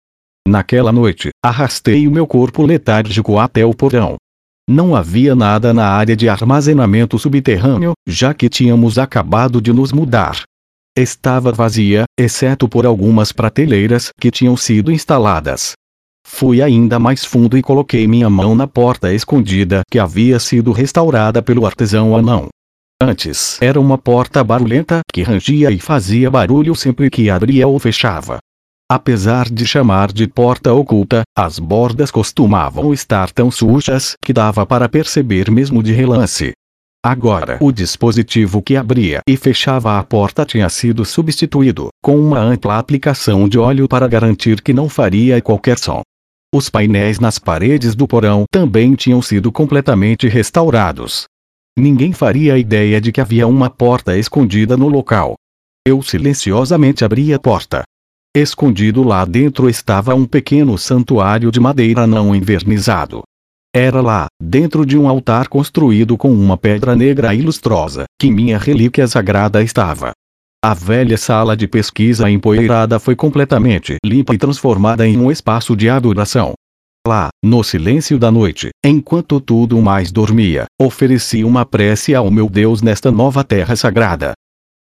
Naquela 0.44 0.90
noite, 0.90 1.28
arrastei 1.40 2.08
o 2.08 2.10
meu 2.10 2.26
corpo 2.26 2.66
letárgico 2.66 3.38
até 3.38 3.64
o 3.64 3.72
porão. 3.72 4.16
Não 4.68 4.96
havia 4.96 5.32
nada 5.32 5.72
na 5.72 5.86
área 5.88 6.16
de 6.16 6.28
armazenamento 6.28 7.16
subterrâneo, 7.16 7.92
já 8.08 8.34
que 8.34 8.48
tínhamos 8.48 8.98
acabado 8.98 9.60
de 9.60 9.72
nos 9.72 9.92
mudar. 9.92 10.42
Estava 10.98 11.52
vazia, 11.52 12.06
exceto 12.18 12.68
por 12.68 12.84
algumas 12.84 13.30
prateleiras 13.30 14.10
que 14.20 14.28
tinham 14.28 14.56
sido 14.56 14.90
instaladas. 14.90 15.74
Fui 16.26 16.60
ainda 16.60 16.98
mais 16.98 17.24
fundo 17.24 17.56
e 17.56 17.62
coloquei 17.62 18.08
minha 18.08 18.28
mão 18.28 18.56
na 18.56 18.66
porta 18.66 19.14
escondida 19.14 19.82
que 19.88 20.00
havia 20.00 20.40
sido 20.40 20.72
restaurada 20.72 21.40
pelo 21.40 21.66
artesão 21.66 22.16
anão. 22.16 22.48
Antes 23.00 23.60
era 23.60 23.78
uma 23.78 23.98
porta 23.98 24.42
barulhenta 24.42 25.00
que 25.12 25.22
rangia 25.22 25.70
e 25.70 25.78
fazia 25.78 26.30
barulho 26.30 26.74
sempre 26.74 27.10
que 27.10 27.28
abria 27.28 27.68
ou 27.68 27.78
fechava. 27.78 28.38
Apesar 28.90 29.50
de 29.50 29.66
chamar 29.66 30.10
de 30.10 30.26
porta 30.26 30.72
oculta, 30.72 31.22
as 31.36 31.58
bordas 31.58 32.10
costumavam 32.10 32.94
estar 32.94 33.30
tão 33.32 33.50
sujas 33.50 34.14
que 34.24 34.32
dava 34.32 34.64
para 34.64 34.88
perceber 34.88 35.50
mesmo 35.50 35.82
de 35.82 35.92
relance. 35.92 36.52
Agora, 37.04 37.58
o 37.60 37.70
dispositivo 37.70 38.62
que 38.62 38.76
abria 38.76 39.20
e 39.28 39.36
fechava 39.36 39.98
a 39.98 40.02
porta 40.02 40.46
tinha 40.46 40.68
sido 40.70 41.04
substituído, 41.04 41.88
com 42.02 42.18
uma 42.18 42.40
ampla 42.40 42.78
aplicação 42.78 43.46
de 43.46 43.58
óleo 43.58 43.86
para 43.86 44.08
garantir 44.08 44.62
que 44.62 44.72
não 44.72 44.88
faria 44.88 45.42
qualquer 45.42 45.78
som. 45.78 46.00
Os 46.54 46.70
painéis 46.70 47.20
nas 47.20 47.38
paredes 47.38 47.94
do 47.94 48.08
porão 48.08 48.44
também 48.50 48.94
tinham 48.94 49.20
sido 49.20 49.52
completamente 49.52 50.26
restaurados, 50.28 51.26
Ninguém 51.78 52.12
faria 52.12 52.56
ideia 52.56 52.98
de 53.00 53.12
que 53.12 53.20
havia 53.20 53.46
uma 53.46 53.68
porta 53.68 54.16
escondida 54.16 54.78
no 54.78 54.88
local. 54.88 55.34
Eu 55.86 56.00
silenciosamente 56.00 57.04
abri 57.04 57.34
a 57.34 57.38
porta. 57.38 57.82
Escondido 58.34 59.02
lá 59.02 59.24
dentro 59.26 59.68
estava 59.68 60.14
um 60.14 60.24
pequeno 60.24 60.78
santuário 60.78 61.50
de 61.50 61.60
madeira 61.60 62.06
não 62.06 62.34
envernizado. 62.34 63.22
Era 63.74 64.00
lá, 64.00 64.26
dentro 64.42 64.86
de 64.86 64.96
um 64.96 65.06
altar 65.06 65.48
construído 65.48 66.16
com 66.16 66.32
uma 66.32 66.56
pedra 66.56 66.96
negra 66.96 67.34
e 67.34 67.42
lustrosa, 67.42 68.04
que 68.18 68.30
minha 68.30 68.56
relíquia 68.56 69.06
sagrada 69.06 69.62
estava. 69.62 70.12
A 70.64 70.72
velha 70.72 71.18
sala 71.18 71.54
de 71.54 71.68
pesquisa 71.68 72.30
empoeirada 72.30 72.98
foi 72.98 73.14
completamente 73.14 73.96
limpa 74.04 74.34
e 74.34 74.38
transformada 74.38 75.06
em 75.06 75.18
um 75.18 75.30
espaço 75.30 75.76
de 75.76 75.90
adoração. 75.90 76.54
Lá, 77.06 77.28
no 77.40 77.62
silêncio 77.62 78.18
da 78.18 78.32
noite, 78.32 78.70
enquanto 78.84 79.40
tudo 79.40 79.80
mais 79.80 80.10
dormia, 80.10 80.64
ofereci 80.76 81.44
uma 81.44 81.64
prece 81.64 82.16
ao 82.16 82.32
meu 82.32 82.50
Deus 82.50 82.82
nesta 82.82 83.12
nova 83.12 83.44
terra 83.44 83.76
sagrada. 83.76 84.32